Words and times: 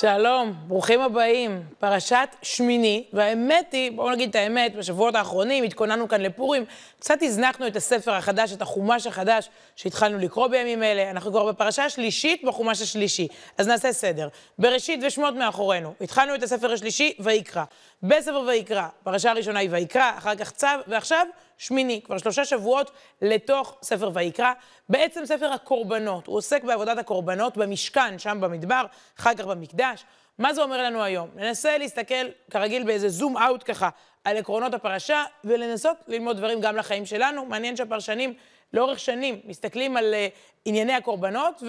שלום, 0.00 0.54
ברוכים 0.66 1.00
הבאים. 1.00 1.62
פרשת 1.78 2.28
שמיני, 2.42 3.04
והאמת 3.12 3.72
היא, 3.72 3.92
בואו 3.92 4.10
נגיד 4.10 4.28
את 4.28 4.34
האמת, 4.34 4.76
בשבועות 4.76 5.14
האחרונים 5.14 5.64
התכוננו 5.64 6.08
כאן 6.08 6.20
לפורים, 6.20 6.64
קצת 7.00 7.18
הזנחנו 7.22 7.66
את 7.66 7.76
הספר 7.76 8.12
החדש, 8.12 8.52
את 8.52 8.62
החומש 8.62 9.06
החדש 9.06 9.48
שהתחלנו 9.76 10.18
לקרוא 10.18 10.48
בימים 10.48 10.82
אלה. 10.82 11.10
אנחנו 11.10 11.30
כבר 11.30 11.52
בפרשה 11.52 11.84
השלישית 11.84 12.44
בחומש 12.44 12.82
השלישי, 12.82 13.28
אז 13.58 13.68
נעשה 13.68 13.92
סדר. 13.92 14.28
בראשית 14.58 15.00
ושמות 15.06 15.34
מאחורינו. 15.34 15.94
התחלנו 16.00 16.34
את 16.34 16.42
הספר 16.42 16.72
השלישי, 16.72 17.14
ויקרא. 17.18 17.64
בספר 18.02 18.42
ויקרא, 18.46 18.86
פרשה 19.02 19.30
הראשונה 19.30 19.60
היא 19.60 19.68
ויקרא, 19.72 20.12
אחר 20.18 20.34
כך 20.34 20.50
צו, 20.50 20.66
ועכשיו 20.86 21.26
שמיני, 21.58 22.00
כבר 22.04 22.18
שלושה 22.18 22.44
שבועות 22.44 22.90
לתוך 23.22 23.78
ספר 23.82 24.10
ויקרא. 24.14 24.52
בעצם 24.88 25.26
ספר 25.26 25.52
הקורבנות, 25.52 26.26
הוא 26.26 26.36
עוסק 26.36 26.64
בעבודת 26.64 26.98
הקורבנות 26.98 27.56
במשכן, 27.56 28.18
שם 28.18 28.38
במדבר, 28.40 28.82
אחר 29.18 29.34
כך 29.34 29.44
במקדש. 29.44 30.04
מה 30.38 30.54
זה 30.54 30.62
אומר 30.62 30.82
לנו 30.82 31.02
היום? 31.02 31.28
ננסה 31.34 31.78
להסתכל, 31.78 32.26
כרגיל, 32.50 32.84
באיזה 32.84 33.08
זום 33.08 33.36
אאוט 33.36 33.62
ככה, 33.64 33.88
על 34.24 34.36
עקרונות 34.36 34.74
הפרשה, 34.74 35.24
ולנסות 35.44 35.96
ללמוד 36.08 36.36
דברים 36.36 36.60
גם 36.60 36.76
לחיים 36.76 37.06
שלנו. 37.06 37.44
מעניין 37.44 37.76
שהפרשנים 37.76 38.34
לאורך 38.72 38.98
שנים 38.98 39.40
מסתכלים 39.44 39.96
על 39.96 40.14
uh, 40.14 40.36
ענייני 40.64 40.92
הקורבנות, 40.92 41.62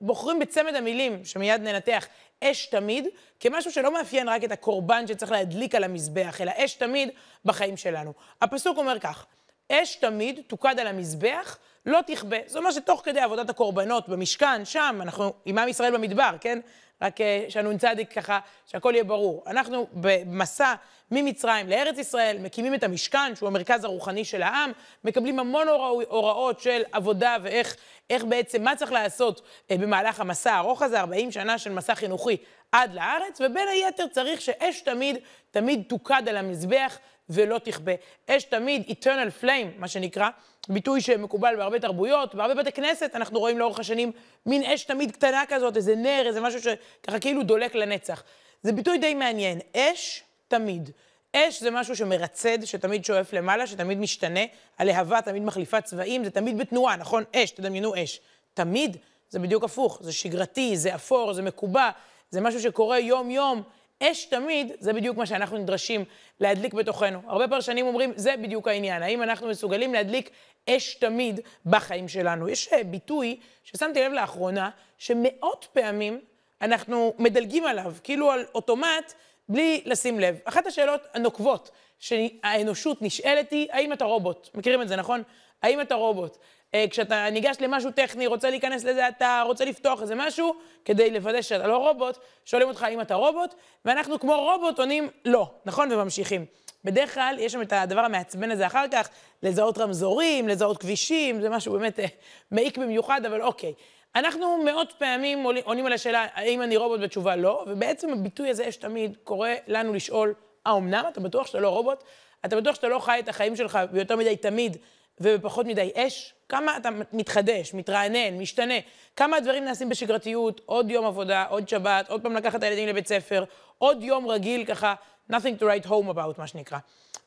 ובוחרים 0.00 0.38
בצמד 0.38 0.74
המילים, 0.74 1.24
שמיד 1.24 1.60
ננתח, 1.60 2.06
אש 2.44 2.66
תמיד, 2.66 3.08
כמשהו 3.40 3.72
שלא 3.72 3.92
מאפיין 3.92 4.28
רק 4.28 4.44
את 4.44 4.52
הקורבן 4.52 5.06
שצריך 5.06 5.32
להדליק 5.32 5.74
על 5.74 5.84
המזבח, 5.84 6.40
אלא 6.40 6.52
אש 6.56 6.74
תמיד 6.74 7.08
בחיים 7.44 7.76
שלנו. 7.76 8.12
הפסוק 8.42 8.78
אומר 8.78 8.98
כך, 8.98 9.26
אש 9.72 9.96
תמיד 9.96 10.40
תוקד 10.46 10.78
על 10.80 10.86
המזבח, 10.86 11.58
לא 11.86 12.00
תכבה. 12.06 12.36
זאת 12.46 12.56
אומרת 12.56 12.74
שתוך 12.74 13.00
כדי 13.04 13.20
עבודת 13.20 13.50
הקורבנות 13.50 14.08
במשכן, 14.08 14.64
שם, 14.64 14.98
אנחנו 15.02 15.32
עם 15.44 15.58
עם 15.58 15.68
ישראל 15.68 15.94
במדבר, 15.94 16.30
כן? 16.40 16.58
רק 17.02 17.20
אה, 17.20 17.44
שהנ"צ 17.48 17.84
ככה, 18.14 18.38
שהכל 18.66 18.90
יהיה 18.94 19.04
ברור. 19.04 19.44
אנחנו 19.46 19.86
במסע 19.92 20.74
ממצרים 21.10 21.68
לארץ 21.68 21.98
ישראל, 21.98 22.38
מקימים 22.38 22.74
את 22.74 22.82
המשכן, 22.82 23.36
שהוא 23.36 23.46
המרכז 23.46 23.84
הרוחני 23.84 24.24
של 24.24 24.42
העם, 24.42 24.72
מקבלים 25.04 25.38
המון 25.38 25.68
הוראות 26.08 26.60
של 26.60 26.82
עבודה 26.92 27.36
ואיך 27.42 27.76
איך 28.10 28.24
בעצם, 28.24 28.62
מה 28.62 28.76
צריך 28.76 28.92
לעשות 28.92 29.40
אה, 29.70 29.78
במהלך 29.78 30.20
המסע 30.20 30.52
הארוך 30.52 30.82
הזה, 30.82 31.00
40 31.00 31.32
שנה 31.32 31.58
של 31.58 31.72
מסע 31.72 31.94
חינוכי 31.94 32.36
עד 32.72 32.94
לארץ, 32.94 33.40
ובין 33.40 33.68
היתר 33.68 34.06
צריך 34.06 34.40
שאש 34.40 34.80
תמיד, 34.80 35.16
תמיד 35.50 35.82
תוקד 35.88 36.28
על 36.28 36.36
המזבח 36.36 36.98
ולא 37.30 37.58
תכבה. 37.58 37.92
אש 38.30 38.44
תמיד, 38.44 38.82
eternal 38.88 39.44
flame, 39.44 39.78
מה 39.78 39.88
שנקרא, 39.88 40.28
ביטוי 40.68 41.00
שמקובל 41.00 41.54
בהרבה 41.56 41.78
תרבויות, 41.78 42.34
בהרבה 42.34 42.54
בתי 42.54 42.72
כנסת, 42.72 43.10
אנחנו 43.14 43.38
רואים 43.38 43.58
לאורך 43.58 43.78
השנים 43.78 44.12
מין 44.46 44.62
אש 44.62 44.84
תמיד 44.84 45.10
קטנה 45.12 45.42
כזאת, 45.48 45.76
איזה 45.76 45.96
נר, 45.96 46.22
איזה 46.26 46.40
משהו 46.40 46.60
שככה 46.60 47.18
כאילו 47.18 47.42
דולק 47.42 47.74
לנצח. 47.74 48.22
זה 48.62 48.72
ביטוי 48.72 48.98
די 48.98 49.14
מעניין, 49.14 49.60
אש 49.76 50.22
תמיד. 50.48 50.90
אש 51.36 51.62
זה 51.62 51.70
משהו 51.70 51.96
שמרצד, 51.96 52.64
שתמיד 52.64 53.04
שואף 53.04 53.32
למעלה, 53.32 53.66
שתמיד 53.66 53.98
משתנה. 53.98 54.40
הלהבה 54.78 55.22
תמיד 55.22 55.42
מחליפה 55.42 55.80
צבעים, 55.80 56.24
זה 56.24 56.30
תמיד 56.30 56.58
בתנועה, 56.58 56.96
נכון? 56.96 57.24
אש, 57.36 57.50
תדמיינו 57.50 57.94
אש. 58.02 58.20
תמיד 58.54 58.96
זה 59.28 59.38
בדיוק 59.38 59.64
הפוך, 59.64 59.98
זה 60.02 60.12
שגרתי, 60.12 60.76
זה 60.76 60.94
אפור, 60.94 61.32
זה 61.32 61.42
מקובע, 61.42 61.90
זה 62.30 62.40
משהו 62.40 62.60
שקורה 62.60 62.98
יום-יום. 62.98 63.62
אש 64.02 64.24
תמיד, 64.24 64.72
זה 64.78 64.92
בדיוק 64.92 65.16
מה 65.16 65.26
שאנחנו 65.26 65.58
נדרשים 65.58 66.04
להדליק 66.40 66.74
בתוכנו. 66.74 67.20
הרבה 67.26 67.48
פרשנים 67.48 67.86
אומרים, 67.86 68.12
זה 68.16 68.34
בדיוק 68.36 68.68
העניין. 68.68 69.02
האם 69.02 69.22
אנחנו 69.22 69.48
מסוגלים 69.48 69.94
להדליק 69.94 70.30
אש 70.70 70.94
תמיד 70.94 71.40
בחיים 71.66 72.08
שלנו? 72.08 72.48
יש 72.48 72.72
אה, 72.72 72.84
ביטוי 72.84 73.40
ששמתי 73.64 74.00
לב 74.02 74.12
לאחרונה, 74.12 74.70
שמאות 74.98 75.66
פעמים 75.72 76.20
אנחנו 76.62 77.14
מדלגים 77.18 77.66
עליו, 77.66 77.94
כאילו 78.02 78.30
על 78.30 78.44
אוטומט, 78.54 79.12
בלי 79.48 79.82
לשים 79.84 80.20
לב. 80.20 80.38
אחת 80.44 80.66
השאלות 80.66 81.00
הנוקבות 81.14 81.70
שהאנושות 81.98 83.02
נשאלת 83.02 83.50
היא, 83.50 83.68
האם 83.72 83.92
אתה 83.92 84.04
רובוט? 84.04 84.48
מכירים 84.54 84.82
את 84.82 84.88
זה, 84.88 84.96
נכון? 84.96 85.22
האם 85.62 85.80
אתה 85.80 85.94
רובוט? 85.94 86.38
אה, 86.74 86.84
כשאתה 86.90 87.30
ניגש 87.30 87.56
למשהו 87.60 87.90
טכני, 87.90 88.26
רוצה 88.26 88.50
להיכנס 88.50 88.84
לזה, 88.84 89.08
אתה 89.08 89.42
רוצה 89.46 89.64
לפתוח 89.64 90.02
איזה 90.02 90.14
משהו, 90.14 90.54
כדי 90.84 91.10
לוודא 91.10 91.42
שאתה 91.42 91.66
לא 91.66 91.76
רובוט, 91.76 92.18
שואלים 92.44 92.68
אותך 92.68 92.82
האם 92.82 93.00
אתה 93.00 93.14
רובוט, 93.14 93.54
ואנחנו 93.84 94.20
כמו 94.20 94.40
רובוט 94.40 94.78
עונים 94.78 95.08
לא, 95.24 95.50
נכון? 95.64 95.92
וממשיכים. 95.92 96.44
בדרך 96.84 97.14
כלל 97.14 97.36
יש 97.38 97.52
שם 97.52 97.62
את 97.62 97.72
הדבר 97.72 98.00
המעצבן 98.00 98.50
הזה 98.50 98.66
אחר 98.66 98.84
כך, 98.92 99.08
לזהות 99.42 99.78
רמזורים, 99.78 100.48
לזהות 100.48 100.78
כבישים, 100.78 101.40
זה 101.40 101.48
משהו 101.48 101.72
באמת 101.72 102.00
אה, 102.00 102.06
מעיק 102.50 102.78
במיוחד, 102.78 103.26
אבל 103.26 103.42
אוקיי. 103.42 103.72
אנחנו 104.16 104.62
מאות 104.64 104.92
פעמים 104.98 105.46
עונים 105.64 105.86
על 105.86 105.92
השאלה, 105.92 106.26
האם 106.34 106.62
אני 106.62 106.76
רובוט 106.76 107.00
בתשובה 107.00 107.36
לא, 107.36 107.64
ובעצם 107.66 108.12
הביטוי 108.12 108.50
הזה 108.50 108.64
יש 108.64 108.76
תמיד 108.76 109.16
קורא 109.24 109.48
לנו 109.66 109.94
לשאול, 109.94 110.34
האומנם? 110.66 111.04
אתה 111.08 111.20
בטוח 111.20 111.46
שאתה 111.46 111.60
לא 111.60 111.68
רובוט? 111.68 112.04
אתה 112.44 112.56
בטוח 112.56 112.74
שאתה 112.74 112.88
לא 112.88 112.98
חי 112.98 113.18
את 113.18 113.28
החיים 113.28 113.56
שלך 113.56 113.78
ביותר 113.92 114.16
מדי 114.16 114.36
תמיד 114.36 114.76
ובפחות 115.20 115.66
מדי 115.66 115.90
אש? 115.94 116.34
כמה 116.48 116.76
אתה 116.76 116.88
מתחדש, 117.12 117.74
מתרענן, 117.74 118.38
משתנה? 118.38 118.74
כמה 119.16 119.36
הדברים 119.36 119.64
נעשים 119.64 119.88
בשגרתיות? 119.88 120.60
עוד 120.66 120.90
יום 120.90 121.06
עבודה, 121.06 121.44
עוד 121.44 121.68
שבת, 121.68 122.10
עוד 122.10 122.22
פעם 122.22 122.34
לקחת 122.34 122.54
את 122.54 122.62
הילדים 122.62 122.88
לבית 122.88 123.08
ספר, 123.08 123.44
עוד 123.78 124.02
יום 124.02 124.28
רגיל 124.28 124.64
ככה, 124.64 124.94
nothing 125.32 125.60
to 125.60 125.62
write 125.62 125.86
home 125.86 126.14
about, 126.14 126.38
מה 126.38 126.46
שנקרא. 126.46 126.78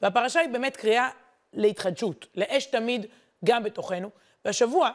והפרשה 0.01 0.39
היא 0.39 0.49
באמת 0.49 0.77
קריאה 0.77 1.09
להתחדשות, 1.53 2.25
לאש 2.35 2.65
תמיד 2.65 3.05
גם 3.45 3.63
בתוכנו. 3.63 4.09
והשבוע 4.45 4.89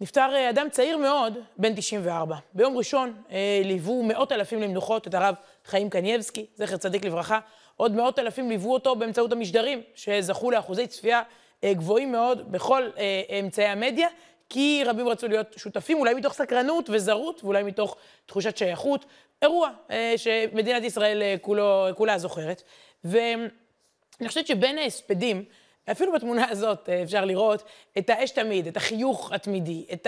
נפטר 0.00 0.34
אה, 0.34 0.50
אדם 0.50 0.66
צעיר 0.70 0.98
מאוד, 0.98 1.38
בן 1.56 1.74
94. 1.74 2.36
ביום 2.54 2.76
ראשון 2.76 3.22
אה, 3.30 3.60
ליוו 3.64 4.02
מאות 4.02 4.32
אלפים 4.32 4.62
למנוחות 4.62 5.06
את 5.06 5.14
הרב 5.14 5.34
חיים 5.64 5.90
קנייבסקי, 5.90 6.46
זכר 6.54 6.76
צדיק 6.76 7.04
לברכה. 7.04 7.38
עוד 7.76 7.92
מאות 7.92 8.18
אלפים 8.18 8.50
ליוו 8.50 8.72
אותו 8.72 8.96
באמצעות 8.96 9.32
המשדרים, 9.32 9.82
שזכו 9.94 10.50
לאחוזי 10.50 10.86
צפייה 10.86 11.22
גבוהים 11.64 12.12
מאוד 12.12 12.52
בכל 12.52 12.82
אה, 12.98 13.38
אמצעי 13.40 13.66
המדיה, 13.66 14.08
כי 14.48 14.82
רבים 14.86 15.08
רצו 15.08 15.28
להיות 15.28 15.54
שותפים, 15.56 15.98
אולי 15.98 16.14
מתוך 16.14 16.32
סקרנות 16.32 16.90
וזרות, 16.90 17.44
ואולי 17.44 17.62
מתוך 17.62 17.96
תחושת 18.26 18.56
שייכות. 18.56 19.04
אירוע 19.42 19.70
אה, 19.90 20.14
שמדינת 20.16 20.82
ישראל 20.82 21.22
אה, 21.22 21.34
כולו, 21.40 21.86
כולה 21.96 22.18
זוכרת. 22.18 22.62
ואני 23.04 24.28
חושבת 24.28 24.46
שבין 24.46 24.78
ההספדים, 24.78 25.44
אפילו 25.90 26.12
בתמונה 26.12 26.48
הזאת 26.50 26.88
אה, 26.88 27.02
אפשר 27.02 27.24
לראות 27.24 27.62
את 27.98 28.10
האש 28.10 28.30
תמיד, 28.30 28.66
את 28.66 28.76
החיוך 28.76 29.32
התמידי, 29.32 29.84
את 29.92 30.06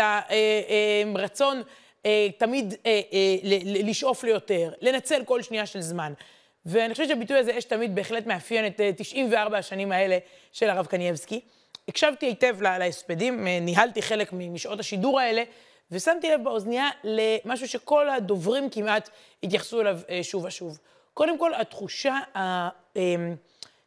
הרצון 1.15 1.57
אה, 1.57 1.63
אה, 2.07 2.29
תמיד 2.39 2.75
לשאוף 3.65 4.25
ליותר, 4.25 4.73
לנצל 4.81 5.25
כל 5.25 5.43
שנייה 5.43 5.67
של 5.67 5.81
זמן. 5.81 6.13
ואני 6.69 6.93
חושבת 6.93 7.09
שהביטוי 7.09 7.39
הזה, 7.39 7.59
אש 7.59 7.65
תמיד, 7.65 7.95
בהחלט 7.95 8.27
מאפיין 8.27 8.67
את 8.67 8.81
94 8.97 9.59
השנים 9.59 9.93
האלה 9.93 10.19
של 10.53 10.71
הרב 10.71 10.87
קנייבסקי. 10.87 11.41
הקשבתי 11.89 12.27
היטב 12.27 12.63
להספדים, 12.63 13.45
ניהלתי 13.45 14.03
חלק 14.03 14.33
משעות 14.33 14.81
השידור 14.81 15.21
האלה, 15.21 15.43
ושמתי 15.91 16.31
לב 16.31 16.45
באוזנייה 16.45 16.89
למשהו 17.05 17.69
שכל 17.69 18.09
הדוברים 18.09 18.71
כמעט 18.71 19.11
התייחסו 19.43 19.81
אליו 19.81 20.01
שוב 20.23 20.45
ושוב. 20.45 20.79
קודם 21.15 21.39
כל, 21.39 21.55
התחושה 21.55 22.19
ה... 22.37 22.69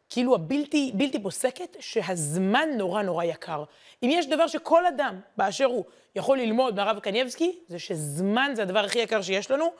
כאילו 0.09 0.35
הבלתי 0.35 0.91
בלתי 0.93 1.23
פוסקת, 1.23 1.77
שהזמן 1.79 2.69
נורא 2.77 3.01
נורא 3.01 3.23
יקר. 3.23 3.63
אם 4.03 4.09
יש 4.11 4.27
דבר 4.27 4.47
שכל 4.47 4.85
אדם 4.85 5.19
באשר 5.37 5.65
הוא 5.65 5.85
יכול 6.15 6.39
ללמוד 6.39 6.75
מהרב 6.75 6.99
קנייבסקי, 6.99 7.59
זה 7.67 7.79
שזמן 7.79 8.51
זה 8.55 8.61
הדבר 8.61 8.79
הכי 8.79 8.99
יקר 8.99 9.21
שיש 9.21 9.51
לנו. 9.51 9.71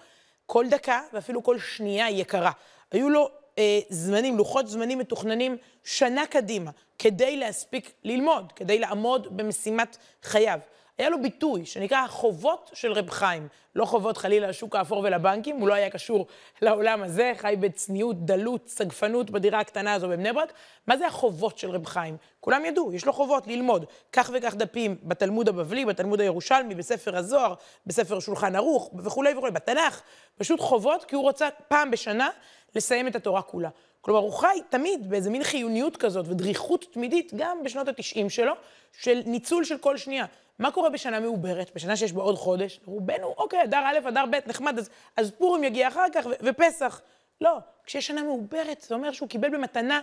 כל 0.46 0.66
דקה 0.70 1.02
ואפילו 1.14 1.44
כל 1.44 1.60
שנייה 1.60 2.06
היא 2.06 2.22
יקרה. 2.22 2.52
היו 2.92 3.10
לו 3.10 3.30
אה, 3.58 3.80
זמנים, 3.90 4.38
לוחות 4.38 4.68
זמנים 4.68 5.00
מתוכננים 5.00 5.58
שנה 5.84 6.26
קדימה, 6.26 6.72
כדי 7.00 7.38
להספיק 7.38 7.94
ללמוד, 8.04 8.52
כדי 8.52 8.80
לעמוד 8.80 9.38
במשימת 9.38 9.98
חייו. 10.24 10.60
היה 10.98 11.10
לו 11.10 11.22
ביטוי 11.22 11.66
שנקרא 11.66 11.98
החובות 11.98 12.72
של 12.74 12.92
רב 12.92 13.10
חיים. 13.10 13.48
לא 13.76 13.86
חובות 13.86 14.18
חלילה 14.18 14.48
לשוק 14.48 14.76
האפור 14.76 15.00
ולבנקים, 15.04 15.56
הוא 15.56 15.68
לא 15.68 15.74
היה 15.74 15.90
קשור 15.90 16.28
לעולם 16.62 17.04
הזה, 17.04 17.34
חי 17.38 17.56
בצניעות, 17.60 18.26
דלות, 18.26 18.68
סגפנות 18.68 19.30
בדירה 19.30 19.60
הקטנה 19.60 19.94
הזו 19.94 20.08
בבני 20.08 20.34
ברק. 20.34 20.54
מה 20.88 20.98
זה 20.98 21.08
החובות 21.08 21.58
של 21.58 21.70
רב 21.70 21.86
חיים? 21.86 22.18
כולם 22.40 22.66
ידעו, 22.66 22.94
יש 22.94 23.06
לו 23.06 23.14
חובות 23.14 23.48
ללמוד 23.48 23.86
כך 24.12 24.32
וכך 24.34 24.56
דפים 24.56 24.98
בתלמוד 25.04 25.50
הבבלי, 25.50 25.86
בתלמוד 25.86 26.22
הירושלמי, 26.22 26.76
בספר 26.76 27.18
הזוהר, 27.18 27.54
בספר 27.88 28.20
שולחן 28.20 28.56
ערוך 28.56 28.92
וכולי 29.04 29.34
וכולי, 29.34 29.52
בתנ"ך. 29.52 30.02
פשוט 30.38 30.60
חובות, 30.60 31.06
כי 31.06 31.16
הוא 31.16 31.24
רוצה 31.24 31.50
פעם 31.68 31.92
בשנה 31.92 32.30
לסיים 32.76 33.08
את 33.08 33.16
התורה 33.16 33.42
כולה. 33.42 33.70
כלומר, 34.02 34.20
הוא 34.20 34.34
חי 34.34 34.60
תמיד 34.70 35.10
באיזה 35.10 35.30
מין 35.30 35.44
חיוניות 35.44 35.98
כזאת 35.98 36.26
ודריכות 36.28 36.86
תמידית, 36.92 37.32
גם 37.36 37.64
בשנות 37.64 37.88
התשעים 37.88 38.30
שלו, 38.30 38.54
של 38.92 39.22
ניצול 39.26 39.64
של 39.64 39.78
כל 39.78 39.98
שנייה. 39.98 40.26
מה 40.60 40.72
קורה 40.72 40.90
בשנה 40.90 41.20
מעוברת, 41.20 41.72
בשנה 41.76 41.96
שיש 41.96 42.14
בה 42.14 42.22
עוד 42.22 42.36
חודש? 42.36 42.80
רובנו, 42.86 43.34
אוקיי, 43.38 43.64
אדר 43.64 43.84
א', 43.86 44.08
אדר 44.08 44.26
ב', 44.32 44.36
נחמד, 44.48 44.78
אז, 44.78 44.90
אז 45.18 45.32
פורים 45.32 45.64
יגיע 45.64 45.88
אחר 45.88 46.06
כך, 46.14 46.26
ו- 46.26 46.34
ופסח. 46.44 47.02
לא, 47.42 47.58
כשיש 47.86 48.08
שנה 48.08 48.24
מעוברת, 48.24 48.82
זה 48.82 48.96
אומר 48.96 49.12
שהוא 49.12 49.30
קיבל 49.30 49.50
במתנה 49.50 50.02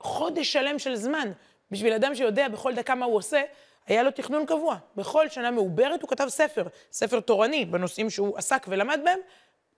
חודש 0.00 0.52
שלם 0.52 0.78
של 0.78 0.96
זמן. 0.96 1.32
בשביל 1.70 1.92
אדם 1.92 2.14
שיודע 2.14 2.48
בכל 2.48 2.74
דקה 2.74 2.94
מה 2.94 3.06
הוא 3.06 3.16
עושה, 3.16 3.42
היה 3.86 4.02
לו 4.02 4.10
תכנון 4.10 4.46
קבוע. 4.46 4.76
בכל 4.96 5.28
שנה 5.28 5.50
מעוברת 5.50 6.02
הוא 6.02 6.10
כתב 6.10 6.28
ספר, 6.28 6.66
ספר 6.92 7.20
תורני, 7.20 7.64
בנושאים 7.64 8.10
שהוא 8.10 8.38
עסק 8.38 8.66
ולמד 8.68 9.00
בהם, 9.04 9.18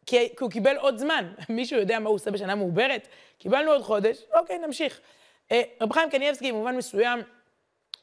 כי, 0.07 0.29
כי 0.29 0.37
הוא 0.41 0.51
קיבל 0.51 0.77
עוד 0.77 0.99
זמן. 0.99 1.33
מישהו 1.49 1.79
יודע 1.79 1.99
מה 1.99 2.09
הוא 2.09 2.15
עושה 2.15 2.31
בשנה 2.31 2.55
מעוברת? 2.55 3.09
קיבלנו 3.39 3.71
עוד 3.71 3.83
חודש, 3.83 4.25
אוקיי, 4.35 4.59
נמשיך. 4.59 5.01
אה, 5.53 5.63
רב 5.81 5.93
חיים 5.93 6.11
קניאבסקי, 6.11 6.53
במובן 6.53 6.77
מסוים, 6.77 7.23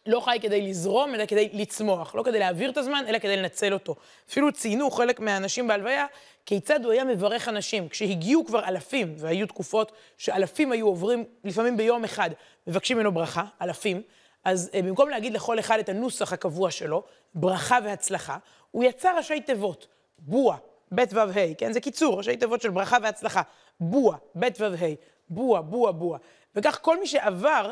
לא 0.05 0.19
חי 0.19 0.37
כדי 0.41 0.61
לזרום, 0.61 1.15
אלא 1.15 1.25
כדי 1.25 1.49
לצמוח. 1.53 2.15
לא 2.15 2.23
כדי 2.23 2.39
להעביר 2.39 2.69
את 2.69 2.77
הזמן, 2.77 3.03
אלא 3.07 3.19
כדי 3.19 3.37
לנצל 3.37 3.73
אותו. 3.73 3.95
אפילו 4.29 4.51
ציינו 4.51 4.91
חלק 4.91 5.19
מהאנשים 5.19 5.67
בהלוויה, 5.67 6.05
כיצד 6.45 6.85
הוא 6.85 6.93
היה 6.93 7.03
מברך 7.03 7.47
אנשים. 7.47 7.89
כשהגיעו 7.89 8.45
כבר 8.45 8.67
אלפים, 8.67 9.15
והיו 9.17 9.47
תקופות 9.47 9.91
שאלפים 10.17 10.71
היו 10.71 10.87
עוברים, 10.87 11.25
לפעמים 11.43 11.77
ביום 11.77 12.03
אחד, 12.03 12.29
מבקשים 12.67 12.97
ממנו 12.97 13.11
ברכה, 13.11 13.43
אלפים, 13.61 14.01
אז 14.43 14.69
אה, 14.73 14.81
במקום 14.81 15.09
להגיד 15.09 15.33
לכל 15.33 15.59
אחד 15.59 15.79
את 15.79 15.89
הנוסח 15.89 16.33
הקבוע 16.33 16.71
שלו, 16.71 17.03
ברכה 17.33 17.77
והצלחה, 17.83 18.37
הוא 18.71 18.83
יצר 18.83 19.17
ראשי 19.17 19.41
תיבות, 19.41 19.87
בועה, 20.19 20.57
ב' 20.95 21.03
ו' 21.13 21.19
ה', 21.19 21.53
כן? 21.57 21.73
זה 21.73 21.81
קיצור, 21.81 22.17
ראשי 22.17 22.37
תיבות 22.37 22.61
של 22.61 22.69
ברכה 22.69 22.97
והצלחה. 23.01 23.41
בועה, 23.79 24.17
ב' 24.35 24.47
ו' 24.59 24.65
ה', 24.65 24.87
בועה, 25.29 25.61
בועה, 25.61 25.91
בועה. 25.91 26.19
וכך 26.55 26.79
כל 26.81 26.99
מי 26.99 27.07
שעבר, 27.07 27.71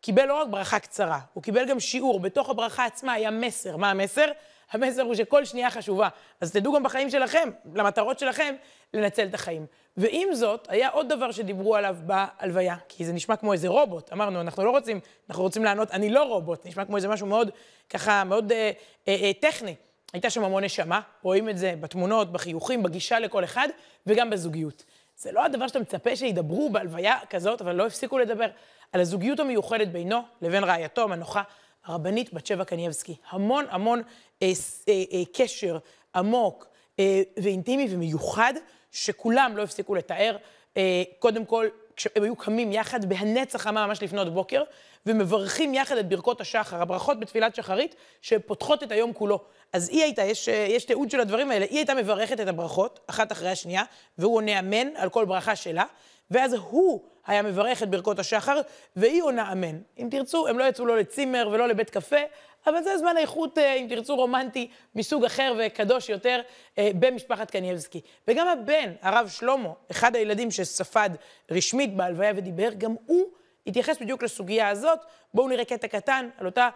קיבל 0.00 0.24
לא 0.24 0.40
רק 0.40 0.48
ברכה 0.48 0.78
קצרה, 0.78 1.18
הוא 1.32 1.42
קיבל 1.42 1.68
גם 1.68 1.80
שיעור. 1.80 2.20
בתוך 2.20 2.50
הברכה 2.50 2.84
עצמה 2.84 3.12
היה 3.12 3.30
מסר. 3.30 3.76
מה 3.76 3.90
המסר? 3.90 4.30
המסר 4.70 5.02
הוא 5.02 5.14
שכל 5.14 5.44
שנייה 5.44 5.70
חשובה. 5.70 6.08
אז 6.40 6.52
תדעו 6.52 6.72
גם 6.72 6.82
בחיים 6.82 7.10
שלכם, 7.10 7.50
למטרות 7.74 8.18
שלכם, 8.18 8.54
לנצל 8.94 9.26
את 9.26 9.34
החיים. 9.34 9.66
ועם 9.96 10.34
זאת, 10.34 10.66
היה 10.70 10.88
עוד 10.88 11.08
דבר 11.08 11.32
שדיברו 11.32 11.76
עליו 11.76 11.96
בהלוויה, 12.06 12.76
כי 12.88 13.04
זה 13.04 13.12
נשמע 13.12 13.36
כמו 13.36 13.52
איזה 13.52 13.68
רובוט. 13.68 14.12
אמרנו, 14.12 14.40
אנחנו 14.40 14.64
לא 14.64 14.70
רוצים, 14.70 15.00
אנחנו 15.30 15.42
רוצים 15.42 15.64
לענות, 15.64 15.90
אני 15.90 16.10
לא 16.10 16.22
רובוט. 16.22 16.66
נשמע 16.66 16.84
כמו 16.84 16.96
איזה 16.96 17.08
משהו 17.08 17.26
מאוד, 17.26 17.50
ככה, 17.90 18.24
מאוד 18.24 18.52
אה, 18.52 18.70
אה, 19.08 19.16
אה, 19.22 19.32
טכני. 19.40 19.74
הייתה 20.12 20.30
שם 20.30 20.44
המון 20.44 20.64
נשמה, 20.64 21.00
רואים 21.22 21.48
את 21.48 21.58
זה 21.58 21.74
בתמונות, 21.80 22.32
בחיוכים, 22.32 22.82
בגישה 22.82 23.18
לכל 23.18 23.44
אחד, 23.44 23.68
וגם 24.06 24.30
בזוגיות. 24.30 24.84
זה 25.16 25.32
לא 25.32 25.44
הדבר 25.44 25.68
שאתה 25.68 25.78
מצפה 25.78 26.16
שידברו 26.16 26.70
בהלוויה 26.70 27.18
כזאת, 27.30 27.60
אבל 27.60 27.74
לא 27.74 27.86
הפסיקו 27.86 28.18
לדבר 28.18 28.46
על 28.92 29.00
הזוגיות 29.00 29.40
המיוחדת 29.40 29.88
בינו 29.88 30.20
לבין 30.42 30.64
רעייתו 30.64 31.02
המנוחה, 31.02 31.42
הרבנית 31.84 32.34
בת 32.34 32.46
שבע 32.46 32.64
קנייבסקי. 32.64 33.16
המון 33.30 33.64
המון 33.70 34.02
אה, 34.42 34.52
אה, 34.88 35.02
אה, 35.12 35.22
קשר 35.32 35.78
עמוק 36.14 36.66
אה, 36.98 37.22
ואינטימי 37.42 37.86
ומיוחד, 37.90 38.54
שכולם 38.92 39.56
לא 39.56 39.62
הפסיקו 39.62 39.94
לתאר. 39.94 40.36
אה, 40.76 41.02
קודם 41.18 41.44
כל, 41.44 41.68
כשהם 41.96 42.22
היו 42.22 42.36
קמים 42.36 42.72
יחד 42.72 43.04
בהנץ 43.04 43.54
החמה 43.54 43.86
ממש 43.86 44.02
לפנות 44.02 44.34
בוקר, 44.34 44.62
ומברכים 45.06 45.74
יחד 45.74 45.96
את 45.96 46.08
ברכות 46.08 46.40
השחר, 46.40 46.82
הברכות 46.82 47.20
בתפילת 47.20 47.54
שחרית, 47.54 47.94
שפותחות 48.22 48.82
את 48.82 48.92
היום 48.92 49.12
כולו. 49.12 49.44
אז 49.72 49.88
היא 49.88 50.02
הייתה, 50.02 50.22
יש, 50.22 50.48
יש 50.48 50.84
תיעוד 50.84 51.10
של 51.10 51.20
הדברים 51.20 51.50
האלה, 51.50 51.66
היא 51.70 51.76
הייתה 51.76 51.94
מברכת 51.94 52.40
את 52.40 52.48
הברכות, 52.48 53.00
אחת 53.06 53.32
אחרי 53.32 53.48
השנייה, 53.48 53.82
והוא 54.18 54.36
עונה 54.36 54.58
אמן 54.58 54.96
על 54.96 55.08
כל 55.08 55.24
ברכה 55.24 55.56
שלה, 55.56 55.84
ואז 56.30 56.54
הוא 56.54 57.00
היה 57.26 57.42
מברך 57.42 57.82
את 57.82 57.90
ברכות 57.90 58.18
השחר, 58.18 58.60
והיא 58.96 59.22
עונה 59.22 59.52
אמן. 59.52 59.78
אם 59.98 60.08
תרצו, 60.10 60.48
הם 60.48 60.58
לא 60.58 60.64
יצאו 60.64 60.86
לא 60.86 60.98
לצימר 60.98 61.48
ולא 61.52 61.68
לבית 61.68 61.90
קפה, 61.90 62.20
אבל 62.66 62.82
זה 62.82 62.98
זמן 62.98 63.16
איכות, 63.16 63.58
אה, 63.58 63.74
אם 63.74 63.86
תרצו, 63.88 64.16
רומנטי, 64.16 64.70
מסוג 64.94 65.24
אחר 65.24 65.54
וקדוש 65.58 66.08
יותר, 66.08 66.40
אה, 66.78 66.90
במשפחת 66.98 67.50
קניבסקי. 67.50 68.00
וגם 68.28 68.48
הבן, 68.48 68.92
הרב 69.02 69.28
שלמה, 69.28 69.68
אחד 69.90 70.16
הילדים 70.16 70.50
שספד 70.50 71.10
רשמית 71.50 71.96
בהלוויה 71.96 72.32
ודיבר, 72.36 72.68
גם 72.78 72.94
הוא 73.06 73.24
התייחס 73.66 73.98
בדיוק 74.00 74.22
לסוגיה 74.22 74.68
הזאת. 74.68 74.98
בואו 75.34 75.48
נראה 75.48 75.64
קטע 75.64 75.88
קטן 75.88 76.28
על, 76.38 76.46
אותה, 76.46 76.68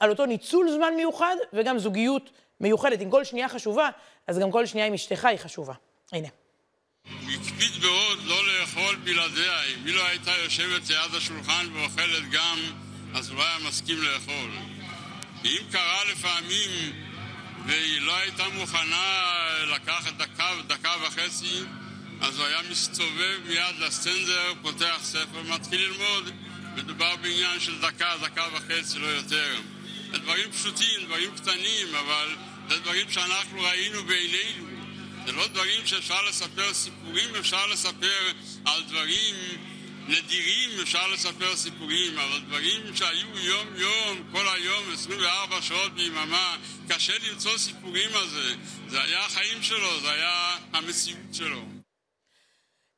על 0.00 0.10
אותו 0.10 0.26
ניצול 0.26 0.70
זמן 0.70 0.92
מיוחד 0.96 1.36
וגם 1.52 1.78
זוגיות 1.78 2.30
מיוחדת. 2.60 3.00
אם 3.02 3.10
כל 3.10 3.24
שנייה 3.24 3.48
חשובה, 3.48 3.88
אז 4.26 4.38
גם 4.38 4.50
כל 4.50 4.66
שנייה 4.66 4.86
עם 4.86 4.94
אשתך 4.94 5.24
היא 5.24 5.38
חשובה. 5.38 5.74
הנה. 6.12 6.28
הוא 7.04 7.30
הקפיד 7.30 7.82
מאוד 7.82 8.18
לא 8.24 8.36
לאכול 8.46 8.96
בלעדיה. 8.96 9.64
אם 9.64 9.86
היא 9.86 9.94
לא 9.94 10.06
הייתה 10.06 10.30
יושבת 10.44 10.88
ליד 10.88 11.14
השולחן 11.16 11.66
ואוכלת 11.72 12.30
גם, 12.30 12.58
אז 13.14 13.28
הוא 13.28 13.38
לא 13.38 13.42
היה 13.42 13.58
מסכים 13.68 13.96
לאכול. 14.02 14.50
ואם 15.42 15.62
קרה 15.72 16.04
לפעמים 16.12 16.92
והיא 17.66 18.00
לא 18.00 18.16
הייתה 18.16 18.44
מוכנה 18.48 19.26
לקחת 19.74 20.12
דקה, 20.12 20.50
דקה 20.66 20.92
וחצי, 21.06 21.60
אז 22.20 22.38
הוא 22.38 22.46
היה 22.46 22.58
מסתובב 22.70 23.38
מיד 23.46 23.78
לסטנדר, 23.78 24.52
פותח 24.62 24.98
ספר, 25.02 25.42
מתחיל 25.54 25.80
ללמוד. 25.80 26.32
מדובר 26.76 27.16
בעניין 27.16 27.60
של 27.60 27.80
דקה, 27.80 28.14
דקה 28.22 28.44
וחצי, 28.52 28.98
לא 28.98 29.06
יותר. 29.06 29.60
זה 30.12 30.18
דברים 30.18 30.52
פשוטים, 30.52 31.04
דברים 31.04 31.30
קטנים, 31.36 31.94
אבל 31.94 32.36
זה 32.68 32.78
דברים 32.78 33.10
שאנחנו 33.10 33.62
ראינו 33.62 34.04
בעינינו. 34.04 34.66
זה 35.26 35.32
לא 35.32 35.46
דברים 35.46 35.86
שאפשר 35.86 36.22
לספר 36.22 36.74
סיפורים, 36.74 37.36
אפשר 37.36 37.66
לספר 37.66 38.32
על 38.64 38.82
דברים 38.82 39.34
נדירים, 40.08 40.70
אפשר 40.82 41.08
לספר 41.08 41.56
סיפורים, 41.56 42.18
אבל 42.18 42.40
דברים 42.40 42.96
שהיו 42.96 43.38
יום-יום, 43.38 44.22
כל 44.32 44.48
היום, 44.48 44.92
24 44.92 45.62
שעות 45.62 45.94
ביממה, 45.94 46.56
קשה 46.88 47.12
למצוא 47.30 47.58
סיפורים 47.58 48.10
על 48.14 48.28
זה. 48.28 48.54
זה 48.88 49.02
היה 49.02 49.24
החיים 49.24 49.62
שלו, 49.62 50.00
זה 50.00 50.10
היה 50.10 50.56
המציאות 50.72 51.34
שלו. 51.34 51.75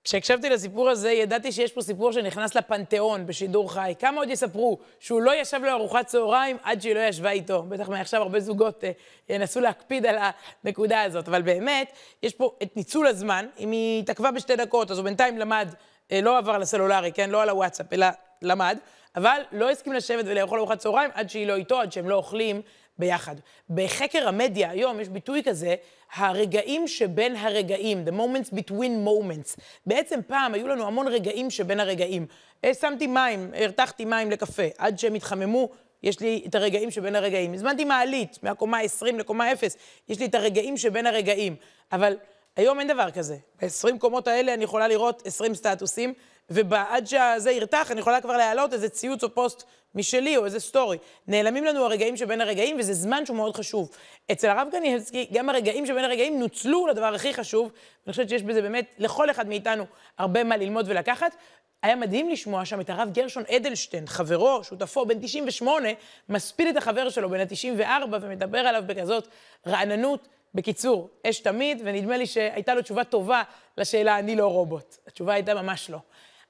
כשהקשבתי 0.08 0.50
לסיפור 0.50 0.90
הזה, 0.90 1.10
ידעתי 1.10 1.52
שיש 1.52 1.72
פה 1.72 1.82
סיפור 1.82 2.12
שנכנס 2.12 2.55
לפנתיאון 2.55 3.26
בשידור 3.26 3.72
חי. 3.72 3.94
כמה 3.99 4.20
עוד 4.20 4.31
יספרו 4.31 4.78
שהוא 5.00 5.20
לא 5.20 5.34
ישב 5.34 5.60
לארוחת 5.64 6.06
צהריים 6.06 6.56
עד 6.62 6.82
שהיא 6.82 6.94
לא 6.94 7.00
ישבה 7.00 7.31
איתו? 7.31 7.62
בטח 7.62 7.88
מעכשיו 7.88 8.22
הרבה 8.22 8.40
זוגות 8.40 8.84
אה, 8.84 8.90
ינסו 9.28 9.60
להקפיד 9.60 10.06
על 10.06 10.16
הנקודה 10.64 11.02
הזאת. 11.02 11.28
אבל 11.28 11.43
באמת, 11.43 11.93
יש 12.22 12.34
פה 12.34 12.52
את 12.62 12.76
ניצול 12.76 13.06
הזמן. 13.06 13.46
אם 13.58 13.70
היא 13.70 14.02
התעכבה 14.02 14.31
בשתי 14.31 14.56
דקות, 14.56 14.90
אז 14.90 14.99
הוא 14.99 15.05
בינתיים 15.05 15.38
למד, 15.38 15.69
אה, 16.12 16.20
לא 16.20 16.38
עבר 16.38 16.58
לסלולרי, 16.58 17.12
כן? 17.12 17.31
לא 17.31 17.43
על 17.43 17.49
הוואטסאפ, 17.49 17.93
אלא 17.93 18.06
למד, 18.43 18.78
אבל 19.16 19.40
לא 19.52 19.70
הסכים 19.70 19.93
לשבת 19.93 20.25
ולאכול 20.26 20.58
ארוחת 20.58 20.78
צהריים 20.78 21.11
עד 21.14 21.31
שהיא 21.31 21.46
לא 21.46 21.56
איתו, 21.56 21.81
עד 21.81 21.93
שהם 21.93 22.08
לא 22.08 22.14
אוכלים 22.14 22.62
ביחד. 22.99 23.35
בחקר 23.71 24.29
המדיה 24.29 24.71
היום 24.71 25.00
יש 25.00 25.09
ביטוי 25.09 25.43
כזה, 25.43 25.75
הרגעים 26.15 26.89
שבין 26.89 27.37
הרגעים, 27.37 28.05
the 28.07 28.11
moments 28.11 28.55
between 28.55 29.07
moments. 29.07 29.61
בעצם 29.87 30.21
פעם 30.26 30.55
היו 30.55 30.69
לנו 30.69 30.87
המון 30.87 31.09
רגעים 31.09 31.50
שבין 31.50 31.81
הרגעים. 31.81 32.26
אה, 32.64 32.75
שמתי 32.75 33.07
מים, 33.07 33.50
הרתחתי 33.55 34.05
מים 34.05 34.31
לקפה, 34.31 34.62
עד 34.78 34.99
שהם 34.99 35.14
התחממו, 35.14 35.69
יש 36.02 36.21
לי 36.21 36.45
את 36.47 36.55
הרגעים 36.55 36.90
שבין 36.90 37.17
הרגעים. 37.17 37.55
הזמנתי 37.55 37.85
מעלית 37.85 38.38
מהקומה 38.43 38.81
20 38.81 39.19
לקומה 39.19 39.52
0, 39.52 39.76
יש 40.09 40.19
לי 40.19 40.26
את 40.26 40.35
הרגעים 40.35 40.76
שבין 40.76 41.07
הרגעים. 41.07 41.57
אבל 41.93 42.17
היום 42.59 42.81
אין 42.81 42.88
דבר 42.88 43.11
כזה. 43.11 43.37
ב-20 43.62 43.99
קומות 43.99 44.29
האלה 44.29 44.55
אני 44.55 44.65
יכולה 44.65 44.88
לראות 44.88 45.27
20 45.27 45.55
סטטוסים, 45.55 46.15
ועד 46.50 47.07
שזה 47.07 47.50
ירתח, 47.50 47.88
אני 47.91 48.00
יכולה 48.00 48.21
כבר 48.21 48.37
להעלות 48.37 48.73
איזה 48.73 48.88
ציוץ 48.88 49.25
או 49.25 49.35
פוסט 49.35 49.62
משלי 49.95 50.37
או 50.37 50.45
איזה 50.45 50.61
סטורי. 50.61 50.99
נעלמים 51.27 51.65
לנו 51.65 51.85
הרגעים 51.85 52.17
שבין 52.17 52.41
הרגעים, 52.41 52.77
וזה 52.79 52.95
זמן 52.95 53.27
שהוא 53.27 53.37
מאוד 53.37 53.57
חשוב. 53.57 53.91
אצל 54.33 54.49
הרב 54.49 54.69
קניאבסקי, 54.73 55.27
גם 55.33 55.49
הרגעים 55.49 55.87
שבין 55.87 56.05
הרגעים 56.05 56.38
נוצלו 56.38 56.87
לדבר 56.87 57.15
הכי 57.15 57.35
חשוב, 57.35 57.73
ואני 58.07 58.12
חושבת 58.12 58.29
שיש 58.29 58.43
בזה 58.43 58.62
באמת, 58.62 58.87
לכל 58.99 59.31
אחד 59.31 59.49
מאיתנו, 59.49 59.85
הרבה 60.19 60.45
מה 60.45 60.57
ללמוד 60.57 60.87
ולקחת. 60.88 61.37
היה 61.83 61.97
מדהים 61.97 62.29
לשמוע 62.29 62.65
שם 62.65 62.81
את 62.81 62.91
הרב 62.91 63.11
גרשון 63.12 63.43
אדלשטיין, 63.57 64.07
חברו, 64.07 64.65
שותפו, 64.65 65.07
בן 65.07 65.21
98, 65.21 65.88
מספיד 66.29 66.69
את 66.69 66.77
החבר 66.77 67.09
שלו, 67.09 67.31
בן 67.31 67.41
ה-94, 67.41 68.07
ומדבר 68.21 68.59
עליו 68.59 68.83
בכזאת 68.87 69.29
רעננות. 69.67 70.29
בקיצור, 70.55 71.11
אש 71.26 71.40
תמיד, 71.40 71.83
ונדמה 71.85 72.17
לי 72.17 72.26
שהייתה 72.26 72.75
לו 72.75 72.83
תשובה 72.83 73.05
טובה 73.05 73.43
לשאלה, 73.78 74.19
אני 74.19 74.37
לא 74.37 74.47
רובוט. 74.47 74.97
התשובה 75.07 75.35
הייתה 75.35 75.55
ממש 75.55 75.90
לא. 75.90 75.99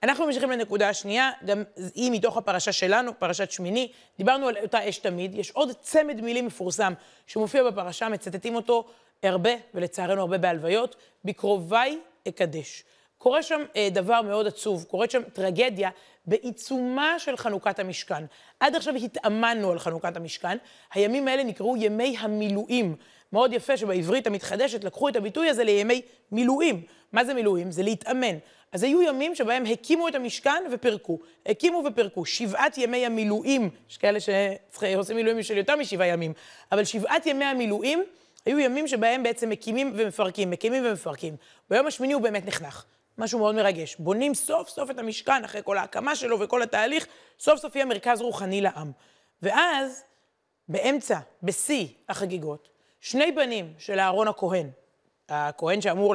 אנחנו 0.03 0.27
ממשיכים 0.27 0.51
לנקודה 0.51 0.89
השנייה, 0.89 1.31
גם 1.45 1.63
היא 1.95 2.13
מתוך 2.13 2.37
הפרשה 2.37 2.73
שלנו, 2.73 3.19
פרשת 3.19 3.51
שמיני. 3.51 3.93
דיברנו 4.19 4.49
על 4.49 4.57
אותה 4.63 4.89
אש 4.89 4.99
תמיד. 4.99 5.35
יש 5.35 5.51
עוד 5.51 5.71
צמד 5.81 6.21
מילים 6.21 6.47
מפורסם 6.47 6.93
שמופיע 7.27 7.71
בפרשה, 7.71 8.09
מצטטים 8.09 8.55
אותו 8.55 8.85
הרבה, 9.23 9.51
ולצערנו 9.75 10.21
הרבה 10.21 10.39
בהלוויות, 10.39 10.97
בקרוביי 11.25 11.99
אקדש. 12.29 12.85
קורה 13.19 13.43
שם 13.43 13.61
אה, 13.77 13.89
דבר 13.91 14.23
מאוד 14.23 14.47
עצוב, 14.47 14.85
קורית 14.85 15.11
שם 15.11 15.23
טרגדיה 15.33 15.91
בעיצומה 16.27 17.19
של 17.19 17.37
חנוכת 17.37 17.79
המשכן. 17.79 18.25
עד 18.61 18.75
עכשיו 18.75 18.95
התאמנו 18.95 19.71
על 19.71 19.79
חנוכת 19.79 20.17
המשכן, 20.17 20.59
הימים 20.95 21.29
האלה 21.29 21.45
נקראו 21.45 21.77
ימי 21.77 22.17
המילואים. 22.21 22.97
מאוד 23.33 23.53
יפה 23.53 23.77
שבעברית 23.77 24.27
המתחדשת 24.27 24.85
לקחו 24.85 25.09
את 25.09 25.17
הביטוי 25.17 25.49
הזה 25.49 25.65
לימי 25.65 26.03
מילואים. 26.33 26.83
מה 27.13 27.25
זה 27.25 27.35
מילואים? 27.35 27.71
זה 27.71 27.83
להתאמן. 27.83 28.37
אז 28.73 28.83
היו 28.83 29.03
ימים 29.03 29.35
שבהם 29.35 29.65
הקימו 29.67 30.09
את 30.09 30.15
המשכן 30.15 30.65
ופירקו. 30.73 31.19
הקימו 31.47 31.85
ופירקו. 31.87 32.25
שבעת 32.25 32.79
ימי 32.79 33.07
המילואים, 33.07 33.71
יש 33.91 33.97
כאלה 33.97 34.19
שעושים 34.21 35.17
מילואים 35.17 35.43
של 35.43 35.57
יותר 35.57 35.77
משבעה 35.77 36.07
ימים, 36.07 36.33
אבל 36.73 36.85
שבעת 36.85 37.27
ימי 37.27 37.45
המילואים 37.45 38.05
היו 38.47 38.59
ימים 38.59 38.89
שבהם 38.89 39.23
בעצם 39.23 39.49
מקימים 39.49 39.93
ומפרקים, 39.97 40.51
מקימים 40.51 40.87
ומפרקים. 40.87 41.37
ביום 41.71 41.87
השמיני 41.87 42.13
הוא 42.13 42.23
באמת 42.23 42.47
נחנך. 42.47 42.85
משהו 43.19 43.39
מאוד 43.39 43.55
מרגש. 43.55 43.97
בונים 43.99 44.35
סוף 44.35 44.69
סוף 44.69 44.91
את 44.91 44.99
המשכן, 44.99 45.45
אחרי 45.45 45.61
כל 45.65 45.79
ההקמה 45.79 46.17
שלו 46.17 46.41
וכל 46.41 46.63
התהליך, 46.63 47.07
סוף 47.41 47.61
סוף 47.61 47.77
יהיה 47.77 47.85
מרכז 47.85 48.21
רוחני 48.21 48.61
לעם. 48.61 48.93
ואז, 49.43 50.03
באמצע, 50.69 51.19
בשיא 51.43 51.87
החגיגות, 52.09 52.69
שני 53.01 53.33
בנים 53.33 53.75
של 53.79 53.99
אהרון 53.99 54.29
הכהן, 54.29 54.71
הכהן 55.29 55.81
שאמור, 55.81 56.15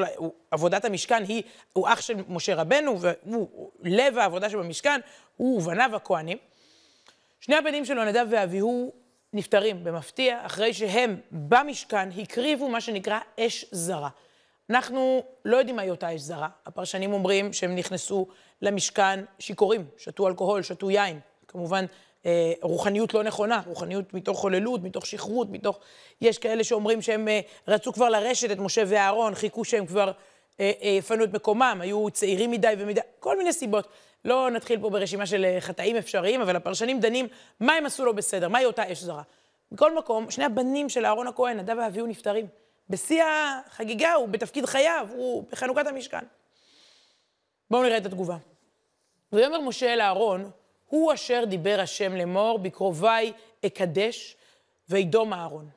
עבודת 0.52 0.86
המשכן 0.86 1.24
היא, 1.28 1.44
הוא 1.74 1.88
אח 1.88 2.02
של 2.02 2.14
משה 2.28 2.56
רבנו, 2.56 3.00
והוא 3.00 3.72
לב 3.84 4.18
העבודה 4.18 4.50
שבמשכן, 4.50 5.00
הוא 5.38 5.58
ובניו 5.58 5.96
הכהנים. 5.96 6.38
שני 7.40 7.56
הבנים 7.56 7.86
שלו, 7.86 8.06
נדב 8.06 8.26
ואביהו, 8.30 8.92
נפטרים 9.34 9.84
במפתיע, 9.84 10.46
אחרי 10.46 10.74
שהם 10.74 11.20
במשכן 11.32 12.10
הקריבו 12.22 12.70
מה 12.70 12.82
שנקרא 12.82 13.20
אש 13.40 13.66
זרה. 13.72 14.10
אנחנו 14.70 15.24
לא 15.46 15.58
יודעים 15.58 15.76
מהי 15.76 15.90
אותה 15.90 16.16
אש 16.16 16.22
זרה. 16.22 16.50
הפרשנים 16.66 17.14
אומרים 17.14 17.54
שהם 17.54 17.76
נכנסו 17.76 18.28
למשכן 18.62 19.20
שיכורים, 19.40 19.86
שתו 19.98 20.28
אלכוהול, 20.28 20.62
שתו 20.62 20.92
יין. 20.92 21.20
כמובן, 21.48 21.86
אה, 22.26 22.54
רוחניות 22.62 23.14
לא 23.14 23.24
נכונה, 23.24 23.62
רוחניות 23.68 24.14
מתוך 24.14 24.40
חוללות, 24.40 24.84
מתוך 24.84 25.06
שכרות, 25.06 25.50
מתוך... 25.50 25.80
יש 26.22 26.38
כאלה 26.38 26.64
שאומרים 26.64 27.02
שהם 27.02 27.28
אה, 27.28 27.40
רצו 27.68 27.94
כבר 27.94 28.10
לרשת 28.10 28.52
את 28.52 28.58
משה 28.58 28.84
ואהרון, 28.88 29.36
חיכו 29.36 29.66
שהם 29.66 29.86
כבר 29.86 30.12
אה, 30.60 30.72
יפנו 30.82 31.24
את 31.24 31.34
מקומם, 31.34 31.78
היו 31.82 32.10
צעירים 32.10 32.52
מדי 32.52 32.74
ומדי, 32.78 33.02
כל 33.20 33.38
מיני 33.38 33.54
סיבות. 33.54 33.88
לא 34.26 34.52
נתחיל 34.52 34.80
פה 34.82 34.90
ברשימה 34.90 35.26
של 35.26 35.58
חטאים 35.60 35.96
אפשריים, 35.96 36.42
אבל 36.42 36.56
הפרשנים 36.56 37.00
דנים 37.00 37.28
מה 37.60 37.74
הם 37.74 37.86
עשו 37.86 38.06
לא 38.06 38.12
בסדר, 38.12 38.50
מהי 38.50 38.66
אותה 38.66 38.92
אש 38.92 39.02
זרה. 39.02 39.22
מכל 39.72 39.98
מקום, 39.98 40.32
שני 40.32 40.46
הבנים 40.46 40.90
של 40.90 41.06
אהרון 41.06 41.28
הכהן, 41.28 41.60
נדב 41.60 41.76
ואביהו 41.78 42.08
נפטרים. 42.08 42.48
בשיא 42.90 43.24
החגיגה, 43.24 44.14
הוא 44.14 44.30
בתפקיד 44.30 44.66
חייו, 44.66 45.08
הוא 45.16 45.44
בחנוכת 45.52 45.88
המשכן. 45.88 46.26
בואו 47.72 47.84
נראה 47.84 47.98
את 47.98 48.06
התגובה. 48.06 48.38
ויאמר 49.34 49.62
משה 49.62 49.94
אל 49.94 50.02
אהרון, 50.02 50.52
הוא 50.86 51.14
אשר 51.14 51.44
דיבר 51.46 51.80
השם 51.80 52.16
לאמור, 52.16 52.60
בקרובי 52.60 53.34
אקדש, 53.66 54.36
וידום 54.90 55.34
אהרון. 55.34 55.70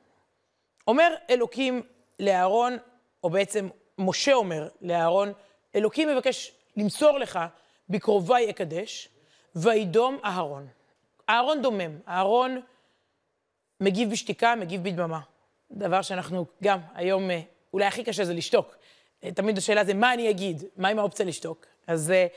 אומר 0.87 1.15
אלוקים 1.29 1.81
לאהרון, 2.19 2.77
או 3.23 3.29
בעצם 3.29 3.69
משה 3.97 4.33
אומר 4.33 4.67
לאהרון, 4.81 5.33
אלוקים 5.75 6.09
מבקש 6.09 6.51
למסור 6.77 7.17
לך 7.17 7.39
בקרובי 7.89 8.49
אקדש, 8.49 9.09
וידום 9.55 10.19
אהרון. 10.25 10.67
אהרון 11.29 11.61
דומם, 11.61 11.99
אהרון 12.07 12.61
מגיב 13.81 14.11
בשתיקה, 14.11 14.55
מגיב 14.55 14.83
בדממה. 14.83 15.19
דבר 15.71 16.01
שאנחנו 16.01 16.45
גם 16.63 16.79
היום, 16.93 17.31
אה, 17.31 17.41
אולי 17.73 17.85
הכי 17.85 18.03
קשה 18.03 18.25
זה 18.25 18.33
לשתוק. 18.33 18.75
אה, 19.23 19.31
תמיד 19.31 19.57
השאלה 19.57 19.83
זה 19.83 19.93
מה 19.93 20.13
אני 20.13 20.29
אגיד, 20.29 20.63
מה 20.77 20.87
עם 20.87 20.99
האופציה 20.99 21.25
לשתוק? 21.25 21.65
אז 21.87 22.11
אה, 22.11 22.27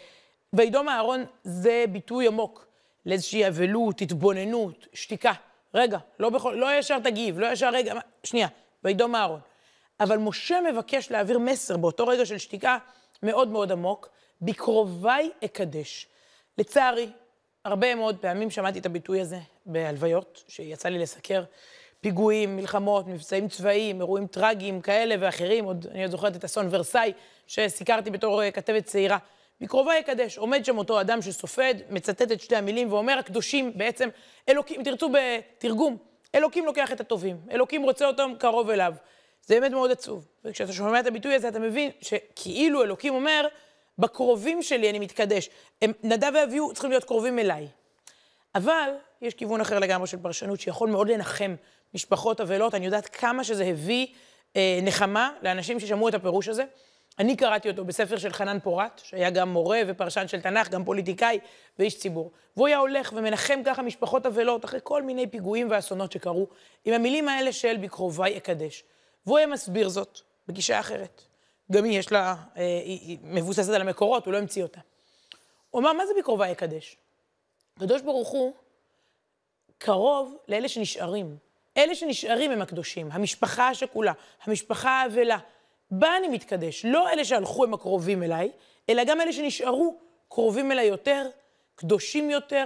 וידום 0.53 0.89
אהרון 0.89 1.25
זה 1.45 1.85
ביטוי 1.93 2.27
עמוק 2.27 2.67
לאיזושהי 3.07 3.49
אבלות, 3.49 4.01
התבוננות, 4.01 4.87
שתיקה. 4.93 5.33
רגע, 5.75 5.99
לא, 6.21 6.31
בכל, 6.31 6.55
לא 6.55 6.79
ישר 6.79 6.99
תגיב, 6.99 7.39
לא 7.39 7.47
ישר 7.47 7.71
רגע, 7.73 7.95
שנייה, 8.25 8.49
וידום 8.85 9.15
אהרון. 9.15 9.41
אבל 10.01 10.19
משה 10.19 10.59
מבקש 10.73 11.11
להעביר 11.11 11.39
מסר 11.39 11.77
באותו 11.77 12.07
רגע 12.07 12.27
של 12.27 12.39
שתיקה 12.39 12.79
מאוד 13.23 13.49
מאוד 13.49 13.73
עמוק, 13.73 14.09
בקרוביי 14.43 15.31
אקדש. 15.45 16.07
לצערי, 16.59 17.09
הרבה 17.65 17.95
מאוד 17.95 18.17
פעמים 18.17 18.51
שמעתי 18.51 18.79
את 18.79 18.87
הביטוי 18.87 19.21
הזה 19.21 19.39
בהלוויות, 19.67 20.45
שיצא 20.49 20.89
לי 20.89 20.99
לסקר. 20.99 21.45
פיגועים, 22.01 22.57
מלחמות, 22.57 23.07
מבצעים 23.07 23.49
צבאיים, 23.49 24.01
אירועים 24.01 24.27
טרגיים 24.27 24.81
כאלה 24.81 25.15
ואחרים. 25.21 25.65
עוד, 25.65 25.87
אני 25.91 26.03
עוד 26.03 26.11
זוכרת 26.11 26.37
את 26.37 26.45
אסון 26.45 26.69
ורסאי, 26.71 27.13
שסיקרתי 27.47 28.11
בתור 28.11 28.43
uh, 28.43 28.51
כתבת 28.51 28.85
צעירה. 28.85 29.19
בקרובי 29.61 29.99
יקדש, 29.99 30.39
עומד 30.39 30.65
שם 30.65 30.79
אותו 30.79 31.01
אדם 31.01 31.23
שסופד, 31.23 31.75
מצטט 31.91 32.33
את 32.33 32.41
שתי 32.41 32.57
המילים 32.57 32.93
ואומר, 32.93 33.19
הקדושים 33.19 33.73
בעצם, 33.79 34.09
אלוקים, 34.49 34.83
תרצו 34.83 35.11
בתרגום, 35.13 35.97
אלוקים 36.35 36.67
לוקח 36.67 36.93
את 36.93 37.01
הטובים, 37.01 37.37
אלוקים 37.51 37.83
רוצה 37.83 38.07
אותם 38.07 38.33
קרוב 38.39 38.71
אליו. 38.71 38.95
זה 39.47 39.61
באמת 39.61 39.73
מאוד 39.73 39.91
עצוב. 39.91 40.27
וכשאתה 40.45 40.73
שומע 40.73 41.01
את 41.01 41.07
הביטוי 41.07 41.35
הזה, 41.35 41.49
אתה 41.49 41.59
מבין 41.59 41.91
שכאילו 42.01 42.83
אלוקים 42.83 43.15
אומר, 43.15 43.47
בקרובים 43.99 44.63
שלי 44.63 44.91
אני 44.91 44.99
מתקדש. 44.99 45.51
הם, 45.83 45.93
נדב 46.03 46.33
ואביהו 46.35 46.73
צריכים 46.73 46.91
להיות 46.91 47.05
קרובים 47.05 47.39
אליי. 47.39 47.69
אבל 48.55 48.91
יש 49.23 49.35
כיוון 49.35 49.61
אחר 49.61 49.79
לגמרי 49.79 50.07
של 50.07 50.17
פרשנות 50.17 50.61
שיכול 50.61 50.91
מאוד 50.91 51.09
לנחם 51.09 51.55
משפחות 51.95 52.41
אבלות. 52.41 52.75
אני 52.75 52.87
יודעת 52.87 53.07
כמה 53.07 53.45
שזה 53.45 53.65
הביא 53.65 54.07
אה, 54.57 54.81
נחמה 54.83 55.33
לאנשים 55.43 55.81
ששמעו 55.81 56.09
את 56.09 56.15
הפירוש 56.15 56.49
הזה. 56.49 56.65
אני 57.19 57.37
קראתי 57.37 57.71
אותו 57.71 57.85
בספר 57.85 58.19
של 58.19 58.33
חנן 58.33 58.59
פורת, 58.61 59.01
שהיה 59.05 59.31
גם 59.31 59.49
מורה 59.49 59.81
ופרשן 59.87 60.29
של 60.29 60.41
תנ"ך, 60.41 60.69
גם 60.69 60.85
פוליטיקאי 60.85 61.39
ואיש 61.79 61.99
ציבור. 61.99 62.31
והוא 62.57 62.67
היה 62.67 62.79
הולך 62.79 63.13
ומנחם 63.17 63.61
ככה 63.65 63.83
משפחות 63.83 64.27
אבלות 64.27 64.65
אחרי 64.65 64.81
כל 64.83 65.03
מיני 65.03 65.27
פיגועים 65.27 65.71
ואסונות 65.71 66.13
שקרו, 66.13 66.47
עם 66.85 66.95
המילים 66.95 67.29
האלה 67.29 67.53
של 67.53 67.77
בקרובי 67.77 68.37
אקדש. 68.37 68.85
והוא 69.27 69.39
היה 69.39 69.47
מסביר 69.47 69.89
זאת 69.89 70.21
בגישה 70.49 70.81
אחרת. 70.81 71.23
גם 71.73 71.85
היא 71.85 71.99
יש 71.99 72.13
לה, 72.13 72.35
אה, 72.57 72.63
היא 72.85 73.19
מבוססת 73.23 73.73
על 73.73 73.81
המקורות, 73.81 74.27
הוא 74.27 74.33
לא 74.33 74.39
המציא 74.39 74.63
אותה. 74.63 74.81
הוא 75.71 75.81
אמר, 75.81 75.93
מה 75.93 76.07
זה 76.07 76.13
בקרובי 76.19 76.53
אקדש? 76.53 76.97
הקדוש 77.77 78.03
ברוך 78.03 78.29
הוא 78.29 78.53
קרוב 79.79 80.37
לאלה 80.49 80.69
שנשארים. 80.69 81.37
אלה 81.77 81.95
שנשארים 81.95 82.51
הם 82.51 82.63
הקדושים, 82.63 83.09
המשפחה 83.13 83.69
השכולה, 83.69 84.13
המשפחה 84.43 84.91
האבלה. 84.91 85.39
בה 85.91 86.17
אני 86.17 86.29
מתקדש. 86.29 86.85
לא 86.85 87.11
אלה 87.11 87.25
שהלכו 87.25 87.65
הם 87.65 87.75
הקרובים 87.75 88.23
אליי, 88.23 88.51
אלא 88.89 89.05
גם 89.05 89.21
אלה 89.21 89.33
שנשארו 89.33 89.97
קרובים 90.29 90.73
אליי 90.73 90.87
יותר, 90.87 91.29
קדושים 91.75 92.31
יותר, 92.31 92.65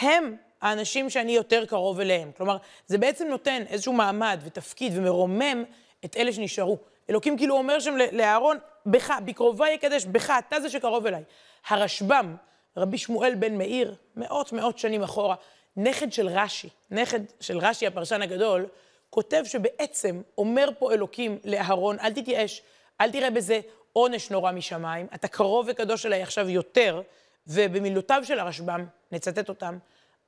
הם 0.00 0.36
האנשים 0.62 1.10
שאני 1.10 1.32
יותר 1.32 1.66
קרוב 1.66 2.00
אליהם. 2.00 2.30
כלומר, 2.36 2.56
זה 2.86 2.98
בעצם 2.98 3.28
נותן 3.28 3.62
איזשהו 3.68 3.92
מעמד 3.92 4.40
ותפקיד 4.44 4.92
ומרומם 4.96 5.64
את 6.04 6.16
אלה 6.16 6.32
שנשארו. 6.32 6.78
אלוקים 7.10 7.36
כאילו 7.36 7.56
אומר 7.56 7.80
שם 7.80 7.94
לאהרון, 8.12 8.58
בך, 8.86 9.12
בקרובי 9.24 9.70
יקדש, 9.70 10.04
בך, 10.04 10.32
אתה 10.48 10.60
זה 10.60 10.70
שקרוב 10.70 11.06
אליי. 11.06 11.22
הרשב"ם, 11.68 12.36
רבי 12.76 12.98
שמואל 12.98 13.34
בן 13.34 13.58
מאיר, 13.58 13.94
מאות 14.16 14.52
מאות 14.52 14.78
שנים 14.78 15.02
אחורה, 15.02 15.34
נכד 15.76 16.12
של 16.12 16.28
רש"י, 16.28 16.68
נכד 16.90 17.20
של 17.40 17.58
רש"י 17.58 17.86
הפרשן 17.86 18.22
הגדול, 18.22 18.66
כותב 19.14 19.42
שבעצם 19.44 20.22
אומר 20.38 20.68
פה 20.78 20.92
אלוקים 20.92 21.38
לאהרון, 21.44 21.98
אל 21.98 22.12
תתייאש, 22.12 22.62
אל 23.00 23.12
תראה 23.12 23.30
בזה 23.30 23.60
עונש 23.92 24.30
נורא 24.30 24.52
משמיים, 24.52 25.06
אתה 25.14 25.28
קרוב 25.28 25.66
וקדוש 25.70 26.06
אליי 26.06 26.22
עכשיו 26.22 26.48
יותר, 26.48 27.02
ובמילותיו 27.46 28.22
של 28.24 28.38
הרשב"ם, 28.38 28.86
נצטט 29.12 29.48
אותם, 29.48 29.78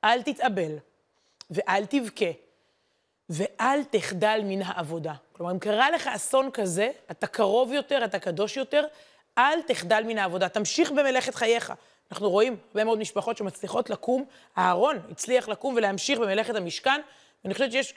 אל 0.03 0.21
תתאבל 0.21 0.77
ואל 1.49 1.85
תבכה 1.85 2.25
ואל 3.29 3.83
תחדל 3.83 4.41
מן 4.43 4.61
העבודה. 4.61 5.13
כלומר, 5.31 5.51
אם 5.51 5.59
קרה 5.59 5.91
לך 5.91 6.07
אסון 6.07 6.51
כזה, 6.51 6.91
אתה 7.11 7.27
קרוב 7.27 7.73
יותר, 7.73 8.05
אתה 8.05 8.19
קדוש 8.19 8.57
יותר, 8.57 8.85
אל 9.37 9.61
תחדל 9.61 10.03
מן 10.07 10.17
העבודה, 10.17 10.49
תמשיך 10.49 10.91
במלאכת 10.91 11.35
חייך. 11.35 11.73
אנחנו 12.11 12.29
רואים 12.29 12.57
הרבה 12.67 12.83
מאוד 12.83 12.99
משפחות 12.99 13.37
שמצליחות 13.37 13.89
לקום, 13.89 14.25
אהרון 14.57 14.99
הצליח 15.11 15.49
לקום 15.49 15.75
ולהמשיך 15.75 16.19
במלאכת 16.19 16.55
המשכן, 16.55 17.01
ואני 17.43 17.53
חושבת 17.53 17.71
שיש 17.71 17.93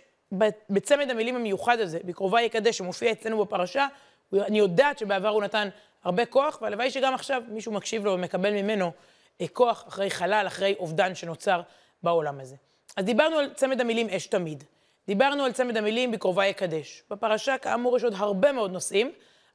בצמד 0.70 1.10
המילים 1.10 1.36
המיוחד 1.36 1.80
הזה, 1.80 1.98
בקרובה 2.04 2.42
יקדש, 2.42 2.78
שמופיע 2.78 3.12
אצלנו 3.12 3.44
בפרשה, 3.44 3.86
אני 4.32 4.58
יודעת 4.58 4.98
שבעבר 4.98 5.28
הוא 5.28 5.42
נתן 5.42 5.68
הרבה 6.04 6.26
כוח, 6.26 6.58
והלוואי 6.62 6.90
שגם 6.90 7.14
עכשיו 7.14 7.42
מישהו 7.48 7.72
מקשיב 7.72 8.04
לו 8.04 8.12
ומקבל 8.12 8.50
ממנו 8.50 8.92
אה, 9.40 9.48
כוח 9.48 9.84
אחרי 9.88 10.10
חלל, 10.10 10.44
אחרי 10.46 10.74
אובדן 10.78 11.14
שנוצר 11.14 11.60
בעולם 12.02 12.40
הזה. 12.40 12.56
אז 12.96 13.04
דיברנו 13.04 13.38
על 13.38 13.54
צמד 13.54 13.80
המילים 13.80 14.08
אש 14.08 14.26
תמיד. 14.26 14.64
דיברנו 15.06 15.44
על 15.44 15.52
צמד 15.52 15.76
המילים 15.76 16.10
בקרובה 16.10 16.46
יקדש. 16.46 17.02
בפרשה, 17.10 17.58
כאמור, 17.58 17.96
יש 17.96 18.04
עוד 18.04 18.14
הרבה 18.16 18.52
מאוד 18.52 18.72
נושאים, 18.72 19.12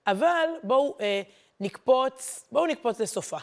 אבל 0.08 0.48
בואו 0.64 0.98
אה, 1.02 1.22
נקפוץ, 1.60 2.48
בואו 2.52 2.66
נקפוץ 2.66 3.00
לסופה. 3.00 3.38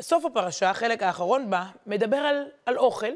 סוף 0.00 0.24
הפרשה, 0.24 0.70
החלק 0.70 1.02
האחרון 1.02 1.50
בה, 1.50 1.66
מדבר 1.86 2.16
על, 2.16 2.48
על 2.66 2.78
אוכל, 2.78 3.12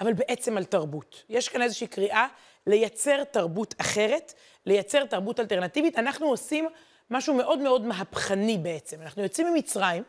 אבל 0.00 0.12
בעצם 0.12 0.56
על 0.56 0.64
תרבות. 0.64 1.22
יש 1.28 1.48
כאן 1.48 1.62
איזושהי 1.62 1.86
קריאה 1.86 2.26
לייצר 2.68 3.24
תרבות 3.24 3.74
אחרת, 3.80 4.34
לייצר 4.66 5.04
תרבות 5.04 5.40
אלטרנטיבית. 5.40 5.98
אנחנו 5.98 6.26
עושים 6.26 6.68
משהו 7.10 7.34
מאוד 7.34 7.58
מאוד 7.58 7.84
מהפכני 7.84 8.58
בעצם. 8.58 9.02
אנחנו 9.02 9.22
יוצאים 9.22 9.52
ממצרים 9.52 10.02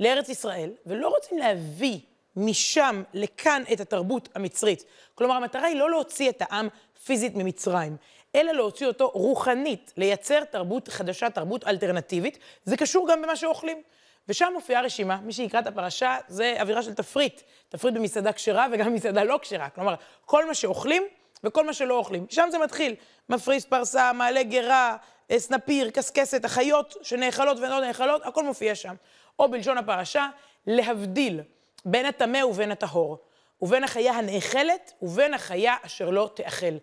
לארץ 0.00 0.28
ישראל, 0.28 0.70
ולא 0.86 1.08
רוצים 1.08 1.38
להביא 1.38 1.98
משם 2.36 3.02
לכאן 3.14 3.62
את 3.72 3.80
התרבות 3.80 4.28
המצרית. 4.34 4.84
כלומר, 5.14 5.34
המטרה 5.34 5.66
היא 5.66 5.76
לא 5.76 5.90
להוציא 5.90 6.30
את 6.30 6.42
העם 6.42 6.68
פיזית 7.04 7.34
ממצרים, 7.34 7.96
אלא 8.34 8.52
להוציא 8.52 8.86
אותו 8.86 9.08
רוחנית, 9.08 9.92
לייצר 9.96 10.44
תרבות 10.44 10.88
חדשה, 10.88 11.30
תרבות 11.30 11.66
אלטרנטיבית. 11.66 12.38
זה 12.64 12.76
קשור 12.76 13.08
גם 13.08 13.22
במה 13.22 13.36
שאוכלים. 13.36 13.82
ושם 14.28 14.50
מופיעה 14.54 14.82
רשימה, 14.82 15.16
מי 15.16 15.32
שיקרא 15.32 15.60
את 15.60 15.66
הפרשה, 15.66 16.16
זה 16.28 16.54
אווירה 16.60 16.82
של 16.82 16.94
תפריט. 16.94 17.42
תפריט 17.68 17.94
במסעדה 17.94 18.32
כשרה 18.32 18.66
וגם 18.72 18.86
במסעדה 18.86 19.24
לא 19.24 19.38
כשרה. 19.42 19.68
כלומר, 19.68 19.94
כל 20.24 20.46
מה 20.46 20.54
שאוכלים 20.54 21.02
וכל 21.44 21.66
מה 21.66 21.72
שלא 21.72 21.94
אוכלים. 21.94 22.26
שם 22.30 22.48
זה 22.50 22.58
מתחיל. 22.58 22.94
מפריס, 23.28 23.64
פרסה, 23.64 24.12
מעלה 24.12 24.42
גרה, 24.42 24.96
אה, 25.30 25.38
סנפיר, 25.38 25.90
קסקסת, 25.90 26.44
החיות 26.44 26.96
שנאכלות 27.02 27.58
ולא 27.58 27.80
נאכלות, 27.80 28.26
הכל 28.26 28.44
מופיע 28.44 28.74
שם. 28.74 28.94
או 29.38 29.50
בלשון 29.50 29.78
הפרשה, 29.78 30.28
להבדיל 30.66 31.40
בין 31.84 32.06
הטמא 32.06 32.44
ובין 32.44 32.72
הטהור, 32.72 33.18
ובין 33.62 33.84
החיה 33.84 34.12
הנאכלת 34.12 34.92
ובין 35.02 35.34
החיה 35.34 35.76
אשר 35.82 36.10
לא 36.10 36.30
תאכל. 36.34 36.74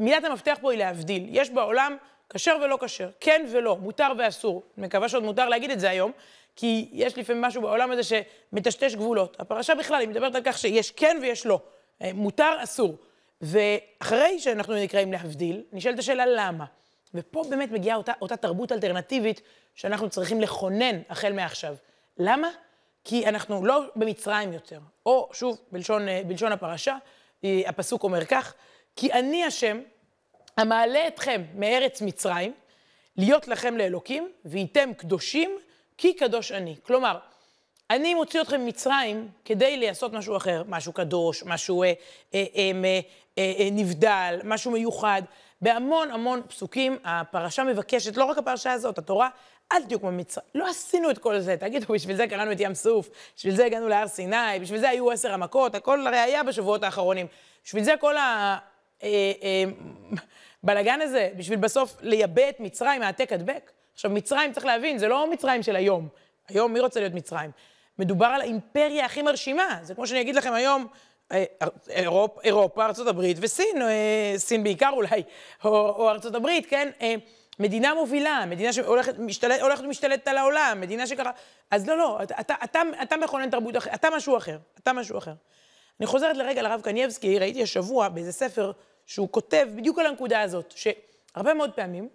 מילת 0.00 0.24
המפתח 0.24 0.58
פה 0.60 0.72
היא 0.72 0.78
להבדיל. 0.78 1.26
יש 1.30 1.50
בעולם 1.50 1.96
כשר 2.28 2.56
ולא 2.62 2.78
כשר, 2.80 3.08
כן 3.20 3.46
ולא, 3.50 3.76
מותר 3.76 4.12
ואסור. 4.18 4.62
מקווה 4.76 5.08
שעוד 5.08 5.22
מותר 5.24 5.48
להגיד 5.48 5.70
את 5.70 5.80
זה 5.80 5.90
היום, 5.90 6.12
כי 6.56 6.88
יש 6.92 7.18
לפעמים 7.18 7.42
משהו 7.42 7.62
בעולם 7.62 7.90
הזה 7.90 8.02
שמטשטש 8.02 8.94
גבולות. 8.94 9.36
הפרשה 9.40 9.74
בכלל, 9.74 10.00
היא 10.00 10.08
מדברת 10.08 10.34
על 10.34 10.42
כך 10.44 10.58
שיש 10.58 10.90
כן 10.90 11.18
ויש 11.22 11.46
לא. 11.46 11.60
אה, 12.02 12.10
מותר, 12.14 12.56
אסור. 12.62 12.96
ואחרי 13.40 14.38
שאנחנו 14.38 14.74
נקראים 14.74 15.12
להבדיל, 15.12 15.62
נשאלת 15.72 15.98
השאלה 15.98 16.24
למה. 16.26 16.64
ופה 17.14 17.44
באמת 17.50 17.70
מגיעה 17.70 17.96
אותה, 17.96 18.12
אותה 18.20 18.36
תרבות 18.36 18.72
אלטרנטיבית 18.72 19.40
שאנחנו 19.74 20.10
צריכים 20.10 20.40
לכונן 20.40 21.00
החל 21.08 21.32
מעכשיו. 21.32 21.76
למה? 22.18 22.48
כי 23.04 23.26
אנחנו 23.26 23.66
לא 23.66 23.82
במצרים 23.96 24.52
יותר. 24.52 24.80
או, 25.06 25.28
שוב, 25.32 25.58
בלשון, 25.72 26.08
אה, 26.08 26.22
בלשון 26.26 26.52
הפרשה, 26.52 26.96
אה, 27.44 27.60
הפסוק 27.66 28.02
אומר 28.02 28.24
כך, 28.24 28.54
כי 28.96 29.12
אני 29.12 29.44
השם, 29.44 29.80
המעלה 30.56 31.08
אתכם 31.08 31.42
מארץ 31.54 32.02
מצרים, 32.02 32.52
להיות 33.16 33.48
לכם 33.48 33.76
לאלוקים, 33.76 34.32
והייתם 34.44 34.94
קדושים, 34.94 35.58
כי 35.98 36.14
קדוש 36.14 36.52
אני. 36.52 36.76
כלומר, 36.82 37.18
אני 37.90 38.14
מוציא 38.14 38.40
אתכם 38.40 38.60
ממצרים 38.60 39.28
כדי 39.44 39.76
לעשות 39.76 40.12
משהו 40.12 40.36
אחר, 40.36 40.62
משהו 40.68 40.92
קדוש, 40.92 41.42
משהו 41.46 41.82
אה, 41.82 41.92
אה, 42.34 42.44
אה, 42.56 43.00
אה, 43.38 43.52
אה, 43.58 43.68
נבדל, 43.72 44.40
משהו 44.44 44.70
מיוחד. 44.70 45.22
בהמון 45.60 46.10
המון 46.10 46.42
פסוקים 46.48 46.98
הפרשה 47.04 47.64
מבקשת, 47.64 48.16
לא 48.16 48.24
רק 48.24 48.38
הפרשה 48.38 48.72
הזאת, 48.72 48.98
התורה, 48.98 49.28
אל 49.72 49.84
תהיו 49.84 50.00
כמו 50.00 50.12
מצרים. 50.12 50.46
לא 50.54 50.68
עשינו 50.68 51.10
את 51.10 51.18
כל 51.18 51.38
זה, 51.38 51.56
תגידו, 51.56 51.94
בשביל 51.94 52.16
זה 52.16 52.26
קראנו 52.26 52.52
את 52.52 52.60
ים 52.60 52.74
סוף, 52.74 53.10
בשביל 53.36 53.56
זה 53.56 53.66
הגענו 53.66 53.88
להר 53.88 54.08
סיני, 54.08 54.58
בשביל 54.60 54.80
זה 54.80 54.88
היו 54.88 55.10
עשר 55.10 55.32
המכות, 55.32 55.74
הכל 55.74 56.06
הרי 56.06 56.18
היה 56.18 56.42
בשבועות 56.42 56.82
האחרונים. 56.82 57.26
בשביל 57.64 57.84
זה 57.84 57.94
כל 58.00 58.14
הבלגן 60.62 61.00
אה, 61.00 61.00
אה, 61.00 61.04
הזה, 61.04 61.30
בשביל 61.36 61.58
בסוף 61.58 61.96
לייבא 62.00 62.48
את 62.48 62.60
מצרים 62.60 63.00
מהעתק 63.00 63.32
הדבק. 63.32 63.70
עכשיו, 63.94 64.10
מצרים, 64.10 64.52
צריך 64.52 64.66
להבין, 64.66 64.98
זה 64.98 65.08
לא 65.08 65.30
מצרים 65.30 65.62
של 65.62 65.76
היום. 65.76 66.08
היום, 66.48 66.72
מי 66.72 66.80
רוצה 66.80 67.00
להיות 67.00 67.14
מצרים? 67.14 67.50
מדובר 67.98 68.26
על 68.26 68.40
האימפריה 68.40 69.04
הכי 69.04 69.22
מרשימה. 69.22 69.78
זה 69.82 69.94
כמו 69.94 70.06
שאני 70.06 70.20
אגיד 70.20 70.34
לכם 70.34 70.52
היום, 70.52 70.86
אה, 71.32 71.44
אירופ, 71.88 72.38
אירופה, 72.44 72.84
ארה"ב 72.84 73.20
וסין, 73.40 73.76
סין 74.36 74.62
בעיקר 74.62 74.90
אולי, 74.92 75.22
או, 75.64 75.70
או 75.70 76.08
ארה"ב, 76.10 76.48
כן? 76.68 76.90
מדינה 77.58 77.94
מובילה, 77.94 78.44
מדינה 78.46 78.72
שהולכת 78.72 79.18
משתלט, 79.18 79.60
ומשתלטת 79.84 80.28
על 80.28 80.38
העולם, 80.38 80.78
מדינה 80.80 81.06
שככה... 81.06 81.30
אז 81.70 81.88
לא, 81.88 81.98
לא, 81.98 82.18
אתה, 82.22 82.34
אתה, 82.40 82.54
אתה, 82.64 82.80
אתה 83.02 83.16
מכונן 83.16 83.50
תרבות 83.50 83.76
אחרת, 83.76 83.94
אתה 83.94 84.08
משהו 84.16 84.36
אחר, 84.36 84.58
אתה 84.78 84.92
משהו 84.92 85.18
אחר. 85.18 85.32
אני 86.00 86.06
חוזרת 86.06 86.36
לרגע 86.36 86.62
לרב 86.62 86.80
קנייבסקי, 86.80 87.38
ראיתי 87.38 87.62
השבוע 87.62 88.08
באיזה 88.08 88.32
ספר 88.32 88.72
שהוא 89.06 89.28
כותב 89.30 89.68
בדיוק 89.76 89.98
על 89.98 90.06
הנקודה 90.06 90.42
הזאת, 90.42 90.74
שהרבה 90.76 91.54
מאוד 91.54 91.72
פעמים 91.72 92.08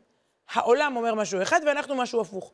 העולם 0.52 0.96
אומר 0.96 1.16
משהו 1.16 1.42
אחד 1.42 1.62
ואנחנו 1.66 1.96
משהו 1.96 2.22
הפוך. 2.22 2.54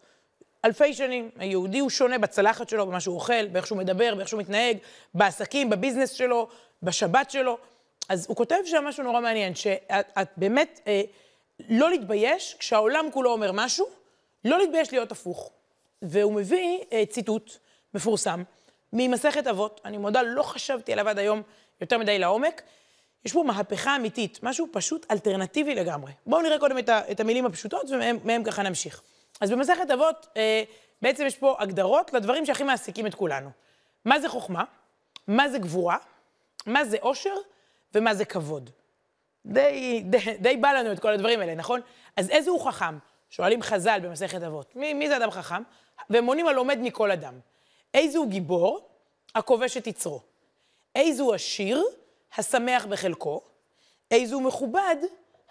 אלפי 0.68 0.94
שנים 0.94 1.30
היהודי 1.38 1.80
הוא 1.80 1.90
שונה 1.90 2.18
בצלחת 2.18 2.70
שלו, 2.70 2.88
במה 2.88 3.00
שהוא 3.00 3.16
אוכל, 3.16 3.48
באיך 3.48 3.68
שהוא 3.68 3.78
מדבר, 3.78 4.16
באיך 4.16 4.28
שהוא 4.28 4.40
מתנהג, 4.40 4.78
בעסקים, 5.14 5.70
בביזנס 5.70 6.12
שלו, 6.12 6.48
בשבת 6.84 7.32
שלו. 7.32 7.58
אז 8.10 8.26
הוא 8.30 8.36
כותב 8.36 8.56
שם 8.66 8.84
משהו 8.86 9.04
נורא 9.04 9.22
מעניין, 9.22 9.56
שאת 9.56 10.30
באמת 10.38 10.80
אה, 10.88 11.02
לא 11.70 11.90
להתבייש 11.90 12.56
כשהעולם 12.60 13.06
כולו 13.14 13.32
אומר 13.32 13.52
משהו, 13.52 13.88
לא 14.46 14.58
להתבייש 14.58 14.94
להיות 14.94 15.12
הפוך. 15.12 15.52
והוא 16.02 16.34
מביא 16.34 16.80
אה, 16.94 17.04
ציטוט 17.10 17.58
מפורסם 17.94 18.44
ממסכת 18.94 19.48
אבות, 19.48 19.82
אני 19.86 19.98
מודה, 19.98 20.22
לא 20.22 20.44
חשבתי 20.44 20.94
עליו 20.94 21.10
עד 21.10 21.20
היום 21.20 21.42
יותר 21.82 21.98
מדי 21.98 22.20
לעומק. 22.20 22.62
יש 23.26 23.34
פה 23.34 23.44
מהפכה 23.44 23.96
אמיתית, 23.96 24.40
משהו 24.44 24.68
פשוט 24.72 25.06
אלטרנטיבי 25.12 25.76
לגמרי. 25.76 26.12
בואו 26.26 26.42
נראה 26.42 26.60
קודם 26.60 26.78
את, 26.78 26.90
ה, 26.90 27.12
את 27.12 27.20
המילים 27.20 27.46
הפשוטות 27.46 27.86
ומהם 27.90 28.44
ככה 28.44 28.64
נמשיך. 28.64 29.02
אז 29.42 29.52
במסכת 29.52 29.92
אבות, 29.92 30.28
אה, 30.38 30.64
בעצם 31.02 31.26
יש 31.26 31.38
פה 31.38 31.56
הגדרות 31.60 32.14
לדברים 32.14 32.46
שהכי 32.46 32.64
מעסיקים 32.64 33.08
את 33.08 33.16
כולנו. 33.16 33.50
מה 34.06 34.20
זה 34.20 34.30
חוכמה? 34.30 34.64
מה 35.28 35.50
זה 35.50 35.60
גבורה? 35.60 35.98
מה 36.66 36.86
זה 36.86 36.98
עושר? 37.02 37.36
ומה 37.96 38.14
זה 38.14 38.26
כבוד? 38.26 38.70
די, 39.46 40.04
די, 40.06 40.38
די 40.40 40.58
בא 40.58 40.72
לנו 40.72 40.92
את 40.92 41.00
כל 41.00 41.14
הדברים 41.14 41.40
האלה, 41.40 41.56
נכון? 41.56 41.82
אז 42.18 42.30
איזה 42.30 42.50
הוא 42.50 42.66
חכם? 42.66 42.98
שואלים 43.30 43.62
חז"ל 43.62 44.00
במסכת 44.04 44.44
אבות. 44.44 44.76
מי, 44.76 44.94
מי 44.94 45.08
זה 45.08 45.18
אדם 45.18 45.32
חכם? 45.32 45.64
והם 46.10 46.26
עונים 46.26 46.48
הלומד 46.48 46.78
מכל 46.82 47.12
אדם. 47.12 47.40
איזה 47.94 48.18
הוא 48.18 48.28
גיבור? 48.30 48.90
הכובש 49.36 49.78
את 49.78 49.88
יצרו. 49.88 50.22
איזה 50.96 51.24
הוא 51.24 51.34
עשיר? 51.34 51.84
השמח 52.38 52.86
בחלקו. 52.86 53.42
איזה 54.12 54.36
הוא 54.36 54.44
מכובד? 54.44 54.96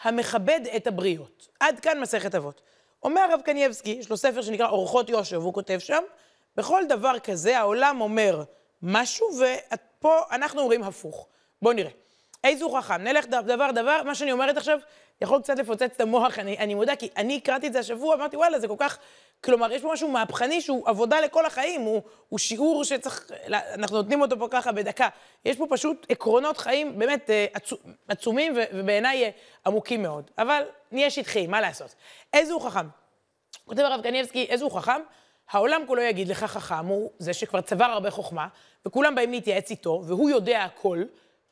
המכבד 0.03 0.61
את 0.77 0.87
הבריות. 0.87 1.49
עד 1.61 1.81
כאן 1.81 2.01
מסכת 2.01 2.35
אבות. 2.35 2.63
אומר 3.03 3.21
הרב 3.21 3.41
קנייבסקי, 3.41 3.91
יש 3.91 4.11
לו 4.11 4.17
ספר 4.17 4.43
שנקרא 4.43 4.69
אורחות 4.69 5.09
יושב, 5.09 5.39
והוא 5.39 5.55
כותב 5.55 5.79
שם, 5.79 6.03
בכל 6.57 6.83
דבר 6.89 7.19
כזה 7.19 7.59
העולם 7.59 8.01
אומר 8.01 8.43
משהו, 8.83 9.29
ופה 9.29 10.21
אנחנו 10.31 10.61
אומרים 10.61 10.83
הפוך. 10.83 11.29
בואו 11.63 11.75
נראה. 11.75 11.91
איזה 12.45 12.65
הוא 12.65 12.79
חכם? 12.79 12.95
נלך 12.95 13.27
דבר 13.27 13.71
דבר, 13.71 14.03
מה 14.03 14.15
שאני 14.15 14.33
אומרת 14.33 14.57
עכשיו 14.57 14.79
יכול 15.21 15.43
קצת 15.43 15.59
לפוצץ 15.59 15.83
את 15.83 16.01
המוח, 16.01 16.39
אני, 16.39 16.59
אני 16.59 16.75
מודה, 16.75 16.97
כי 16.97 17.09
אני 17.17 17.37
הקראתי 17.37 17.67
את 17.67 17.73
זה 17.73 17.79
השבוע, 17.79 18.15
אמרתי, 18.15 18.37
וואלה, 18.37 18.59
זה 18.59 18.69
כל 18.69 18.77
כך... 18.79 18.99
כלומר, 19.47 19.73
יש 19.73 19.83
פה 19.83 19.93
משהו 19.93 20.09
מהפכני 20.09 20.61
שהוא 20.61 20.89
עבודה 20.89 21.21
לכל 21.21 21.47
החיים, 21.47 21.81
הוא, 21.81 22.03
הוא 22.29 22.39
שיעור 22.39 22.85
שצריך, 22.85 23.31
אנחנו 23.75 23.97
נותנים 23.97 24.21
אותו 24.21 24.39
פה 24.39 24.49
ככה 24.51 24.73
בדקה. 24.73 25.09
יש 25.45 25.57
פה 25.57 25.67
פשוט 25.71 26.07
עקרונות 26.09 26.57
חיים 26.59 26.99
באמת 26.99 27.31
אה, 27.31 27.47
עצומים 28.09 28.57
ובעיניי 28.75 29.25
אה, 29.25 29.31
עמוקים 29.67 30.03
מאוד. 30.03 30.31
אבל 30.39 30.63
נהיה 30.93 31.11
שטחיים, 31.11 31.51
מה 31.51 31.61
לעשות? 31.61 31.95
איזה 32.33 32.53
הוא 32.53 32.63
חכם? 32.63 32.87
כותב 33.65 33.81
הרב 33.81 34.03
קניבסקי, 34.03 34.45
איזה 34.45 34.65
הוא 34.65 34.73
חכם? 34.73 35.01
העולם 35.51 35.83
כולו 35.87 36.03
יגיד 36.03 36.29
לך 36.29 36.45
חכם, 36.45 36.87
הוא 36.87 37.11
זה 37.19 37.33
שכבר 37.35 37.61
צבר 37.61 37.85
הרבה 37.85 38.11
חוכמה, 38.11 38.49
וכולם 38.87 39.15
באים 39.15 39.31
להתייעץ 39.31 39.71
איתו, 39.71 40.03
והוא 40.07 40.31
יודע 40.31 40.65
הכל, 40.65 41.03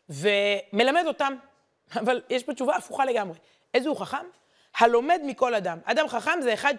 ומלמד 0.09 1.05
אותם. 1.07 1.35
אבל 2.01 2.23
יש 2.31 2.43
פה 2.43 2.55
תשובה 2.55 2.77
הפוכה 2.77 3.05
לגמרי. 3.05 3.39
איזה 3.75 3.89
הוא 3.89 3.97
חכם? 3.97 4.27
הלומד 4.79 5.21
מכל 5.25 5.55
אדם. 5.55 5.79
אדם 5.85 6.09
חכם 6.09 6.41
זה 6.43 6.55
אחד 6.55 6.75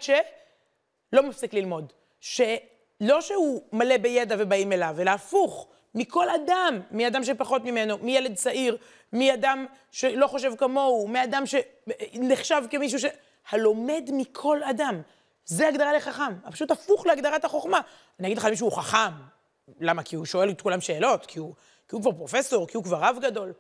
שלא 1.11 1.23
מפסיק 1.23 1.53
ללמוד. 1.53 1.93
שלא 2.19 3.21
שהוא 3.21 3.61
מלא 3.73 3.97
בידע 3.97 4.35
ובאים 4.39 4.71
אליו, 4.71 4.95
אלא 4.99 5.11
הפוך. 5.11 5.67
מכל 5.95 6.29
אדם, 6.29 6.81
מאדם 6.91 7.23
שפחות 7.23 7.63
ממנו, 7.63 7.97
מילד 7.97 8.35
צעיר, 8.35 8.77
מאדם 9.13 9.65
שלא 9.91 10.27
חושב 10.27 10.55
כמוהו, 10.57 11.07
מאדם 11.07 11.43
שנחשב 11.45 12.63
כמישהו 12.69 12.99
ש... 12.99 13.05
הלומד 13.49 14.09
מכל 14.13 14.63
אדם. 14.63 15.01
זה 15.45 15.67
הגדרה 15.67 15.93
לחכם, 15.93 16.33
פשוט 16.51 16.71
הפוך 16.71 17.05
להגדרת 17.05 17.45
החוכמה. 17.45 17.79
אני 18.19 18.27
אגיד 18.27 18.37
לך 18.37 18.45
מישהו 18.45 18.67
הוא 18.67 18.77
חכם, 18.77 19.11
למה? 19.79 20.03
כי 20.03 20.15
הוא 20.15 20.25
שואל 20.25 20.49
את 20.49 20.61
כולם 20.61 20.81
שאלות, 20.81 21.25
כי 21.25 21.39
הוא, 21.39 21.53
כי 21.87 21.95
הוא 21.95 22.01
כבר 22.01 22.11
פרופסור, 22.11 22.67
כי 22.67 22.77
הוא 22.77 22.83
כבר 22.83 22.97
רב 22.97 23.17
גדול. 23.21 23.53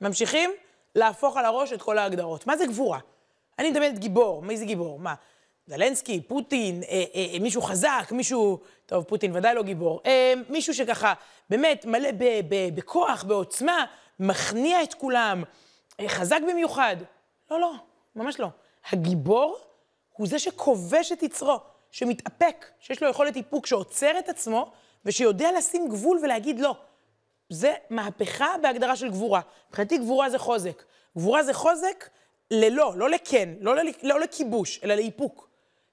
ממשיכים 0.00 0.50
להפוך 0.94 1.36
על 1.36 1.44
הראש 1.44 1.72
את 1.72 1.82
כל 1.82 1.98
ההגדרות. 1.98 2.46
מה 2.46 2.56
זה 2.56 2.66
גבורה? 2.66 2.98
אני 3.58 3.70
מדמיינת 3.70 3.98
גיבור, 3.98 4.42
מי 4.42 4.56
זה 4.56 4.64
גיבור? 4.64 4.98
מה? 4.98 5.14
זלנסקי, 5.66 6.20
פוטין, 6.20 6.82
אה, 6.82 7.04
אה, 7.14 7.26
אה, 7.34 7.38
מישהו 7.38 7.62
חזק, 7.62 8.08
מישהו, 8.10 8.58
טוב, 8.86 9.04
פוטין 9.04 9.36
ודאי 9.36 9.54
לא 9.54 9.62
גיבור, 9.62 10.00
אה, 10.06 10.34
מישהו 10.48 10.74
שככה 10.74 11.14
באמת 11.50 11.84
מלא 11.84 12.12
ב, 12.12 12.24
ב, 12.48 12.74
בכוח, 12.74 13.24
בעוצמה, 13.24 13.84
מכניע 14.20 14.82
את 14.82 14.94
כולם, 14.94 15.42
אה, 16.00 16.08
חזק 16.08 16.40
במיוחד. 16.48 16.96
לא, 17.50 17.60
לא, 17.60 17.72
ממש 18.16 18.40
לא. 18.40 18.48
הגיבור 18.90 19.58
הוא 20.12 20.26
זה 20.26 20.38
שכובש 20.38 21.12
את 21.12 21.22
יצרו, 21.22 21.60
שמתאפק, 21.90 22.66
שיש 22.80 23.02
לו 23.02 23.08
יכולת 23.08 23.36
איפוק, 23.36 23.66
שעוצר 23.66 24.18
את 24.18 24.28
עצמו, 24.28 24.72
ושיודע 25.04 25.48
לשים 25.58 25.88
גבול 25.88 26.18
ולהגיד 26.22 26.60
לא. 26.60 26.76
זה 27.48 27.74
מהפכה 27.90 28.54
בהגדרה 28.62 28.96
של 28.96 29.10
גבורה. 29.10 29.40
מבחינתי 29.68 29.98
גבורה 29.98 30.30
זה 30.30 30.38
חוזק. 30.38 30.84
גבורה 31.16 31.42
זה 31.42 31.54
חוזק 31.54 32.08
ללא, 32.50 32.92
לא 32.96 33.10
לכן, 33.10 33.48
לא, 33.60 33.76
ל, 33.76 33.88
לא 34.02 34.20
לכיבוש, 34.20 34.80
אלא 34.84 34.94
לאיפוק. 34.94 35.46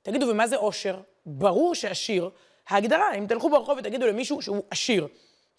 תגידו, 0.04 0.28
ומה 0.28 0.48
זה 0.48 0.58
עושר? 0.58 1.00
ברור 1.26 1.76
שעשיר, 1.76 2.30
ההגדרה, 2.68 3.14
אם 3.14 3.26
תלכו 3.28 3.50
ברחוב 3.50 3.78
ותגידו 3.78 4.08
למישהו 4.08 4.42
שהוא 4.42 4.64
עשיר, 4.70 5.08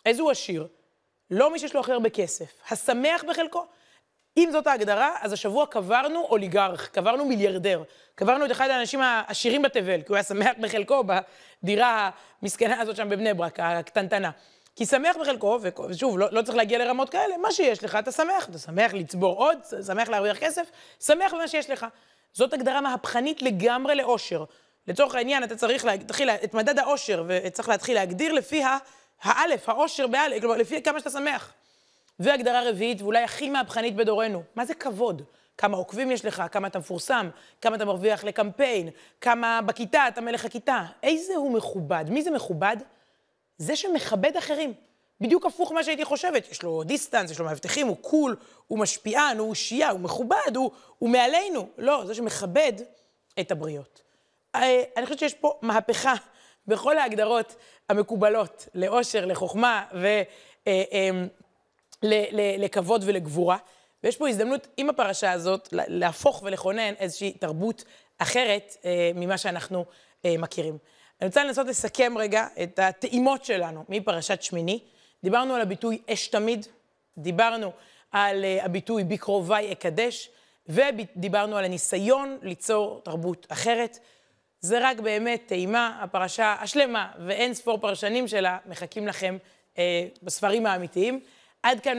איזה 0.06 0.22
הוא 0.22 0.30
עשיר? 0.30 0.66
לא 1.30 1.52
מי 1.52 1.58
שיש 1.58 1.74
לו 1.74 1.80
הכי 1.80 1.92
הרבה 1.92 2.10
כסף, 2.10 2.54
השמח 2.70 3.24
בחלקו. 3.28 3.66
אם 4.36 4.48
זאת 4.52 4.66
ההגדרה, 4.66 5.10
אז 5.20 5.32
השבוע 5.32 5.66
קברנו 5.66 6.20
אוליגרך, 6.20 6.90
קברנו 6.90 7.24
מיליארדר, 7.24 7.82
קברנו 8.14 8.44
את 8.44 8.50
אחד 8.50 8.70
האנשים 8.70 9.00
העשירים 9.02 9.62
בתבל, 9.62 10.02
כי 10.02 10.06
הוא 10.08 10.16
היה 10.16 10.22
שמח 10.22 10.52
בחלקו 10.60 11.02
בדירה 11.62 12.10
המסכנה 12.42 12.80
הזאת 12.80 12.96
שם 12.96 13.08
בבני 13.08 13.34
ברק, 13.34 13.60
הקטנטנה. 13.60 14.30
כי 14.76 14.86
שמח 14.86 15.16
בחלקו, 15.20 15.58
ושוב, 15.88 16.18
לא, 16.18 16.26
לא 16.32 16.42
צריך 16.42 16.56
להגיע 16.56 16.78
לרמות 16.78 17.10
כאלה, 17.10 17.36
מה 17.36 17.52
שיש 17.52 17.84
לך, 17.84 17.96
אתה 17.96 18.12
שמח. 18.12 18.48
אתה 18.48 18.58
שמח 18.58 18.94
לצבור 18.94 19.36
עוד, 19.36 19.58
שמח 19.86 20.08
להרוויח 20.08 20.38
כסף, 20.38 20.70
שמח 21.00 21.34
במה 21.34 21.48
שיש 21.48 21.70
לך. 21.70 21.86
זאת 22.34 22.52
הגדרה 22.52 22.80
מהפכנית 22.80 23.42
לגמרי 23.42 23.94
לאושר. 23.94 24.44
לצורך 24.88 25.14
העניין, 25.14 25.44
אתה 25.44 25.56
צריך 25.56 25.84
להתחיל 25.84 26.30
את 26.30 26.54
מדד 26.54 26.78
האושר, 26.78 27.24
וצריך 27.26 27.68
להתחיל 27.68 27.94
להגדיר 27.94 28.32
לפי 28.32 28.62
האלף, 29.22 29.68
האושר 29.68 30.06
באלף, 30.06 30.40
כלומר, 30.40 30.56
לפי 30.56 30.82
כמה 30.82 30.98
שאתה 30.98 31.10
שמח. 31.10 31.52
והגדרה 32.20 32.68
רביעית, 32.68 33.02
ואולי 33.02 33.22
הכי 33.22 33.50
מהפכנית 33.50 33.96
בדורנו, 33.96 34.42
מה 34.54 34.64
זה 34.64 34.74
כבוד? 34.74 35.22
כמה 35.58 35.76
עוקבים 35.76 36.10
יש 36.10 36.24
לך, 36.24 36.42
כמה 36.52 36.68
אתה 36.68 36.78
מפורסם, 36.78 37.30
כמה 37.60 37.76
אתה 37.76 37.84
מרוויח 37.84 38.24
לקמפיין, 38.24 38.88
כמה 39.20 39.60
בכיתה 39.66 40.08
אתה 40.08 40.20
מלך 40.20 40.44
הכיתה. 40.44 40.84
איזה 41.02 41.36
הוא 41.36 41.52
מכובד? 41.52 42.04
מי 42.08 42.22
זה 42.22 42.30
מכובד? 42.30 42.76
זה 43.58 43.76
שמכבד 43.76 44.36
אחרים. 44.36 44.74
בדיוק 45.20 45.46
הפוך 45.46 45.72
ממה 45.72 45.84
שהייתי 45.84 46.04
חושבת. 46.04 46.50
יש 46.50 46.62
לו 46.62 46.82
distance, 46.82 47.30
יש 47.30 47.38
לו 47.38 47.44
מאבטחים, 47.44 47.86
הוא 47.86 47.96
cool, 48.00 48.36
הוא 48.66 48.78
משפיען, 48.78 49.38
הוא 49.38 49.48
אושייה, 49.48 49.90
הוא 49.90 50.00
מכובד, 50.00 50.56
הוא, 50.56 50.70
הוא 50.98 51.10
מעלינו. 51.10 51.68
לא, 51.78 52.04
זה 52.06 52.14
שמכבד 52.14 52.72
את 53.40 53.50
הבריות. 53.50 54.02
אה, 54.54 54.82
אני 54.96 55.06
חושבת 55.06 55.18
שיש 55.18 55.34
פה 55.34 55.58
מהפכה 55.62 56.14
בכל 56.66 56.98
ההגדרות 56.98 57.56
המקובלות 57.88 58.68
לאושר, 58.74 59.26
לחוכמה 59.26 59.84
ולכבוד 62.02 63.00
אה, 63.02 63.06
אמ, 63.06 63.08
ולגבורה. 63.08 63.56
ויש 64.04 64.16
פה 64.16 64.28
הזדמנות 64.28 64.66
עם 64.76 64.90
הפרשה 64.90 65.32
הזאת 65.32 65.68
להפוך 65.72 66.42
ולכונן 66.44 66.94
איזושהי 66.98 67.32
תרבות 67.32 67.84
אחרת 68.18 68.76
אה, 68.84 69.10
ממה 69.14 69.38
שאנחנו 69.38 69.84
מכירים. 70.26 70.78
אני 71.20 71.26
רוצה 71.28 71.44
לנסות 71.44 71.66
לסכם 71.66 72.18
רגע 72.18 72.46
את 72.62 72.78
הטעימות 72.78 73.44
שלנו 73.44 73.84
מפרשת 73.88 74.42
שמיני. 74.42 74.80
דיברנו 75.24 75.54
על 75.54 75.60
הביטוי 75.60 75.98
אש 76.12 76.28
תמיד, 76.28 76.66
דיברנו 77.18 77.72
על 78.12 78.44
uh, 78.44 78.64
הביטוי 78.64 79.04
בקרוביי 79.04 79.72
אקדש, 79.72 80.30
ודיברנו 80.68 81.56
על 81.56 81.64
הניסיון 81.64 82.38
ליצור 82.42 83.00
תרבות 83.04 83.46
אחרת. 83.48 83.98
זה 84.60 84.78
רק 84.88 85.00
באמת 85.00 85.42
טעימה, 85.46 85.98
הפרשה 86.02 86.56
השלמה 86.60 87.12
ואין 87.26 87.54
ספור 87.54 87.78
פרשנים 87.78 88.28
שלה 88.28 88.58
מחכים 88.66 89.06
לכם 89.06 89.36
uh, 89.74 89.78
בספרים 90.22 90.66
האמיתיים. 90.66 91.20
עד 91.62 91.80
כאן 91.80 91.98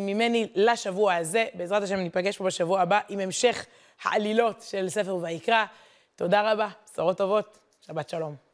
ממני 0.00 0.48
לשבוע 0.54 1.14
הזה. 1.14 1.46
בעזרת 1.54 1.82
השם 1.82 1.96
ניפגש 1.96 2.36
פה 2.36 2.44
בשבוע 2.44 2.80
הבא 2.80 3.00
עם 3.08 3.20
המשך 3.20 3.66
העלילות 4.02 4.62
של 4.62 4.88
ספר 4.88 5.16
ויקרא. 5.16 5.64
תודה 6.16 6.52
רבה, 6.52 6.68
בשורות 6.92 7.18
טובות, 7.18 7.58
שבת 7.86 8.08
שלום. 8.08 8.51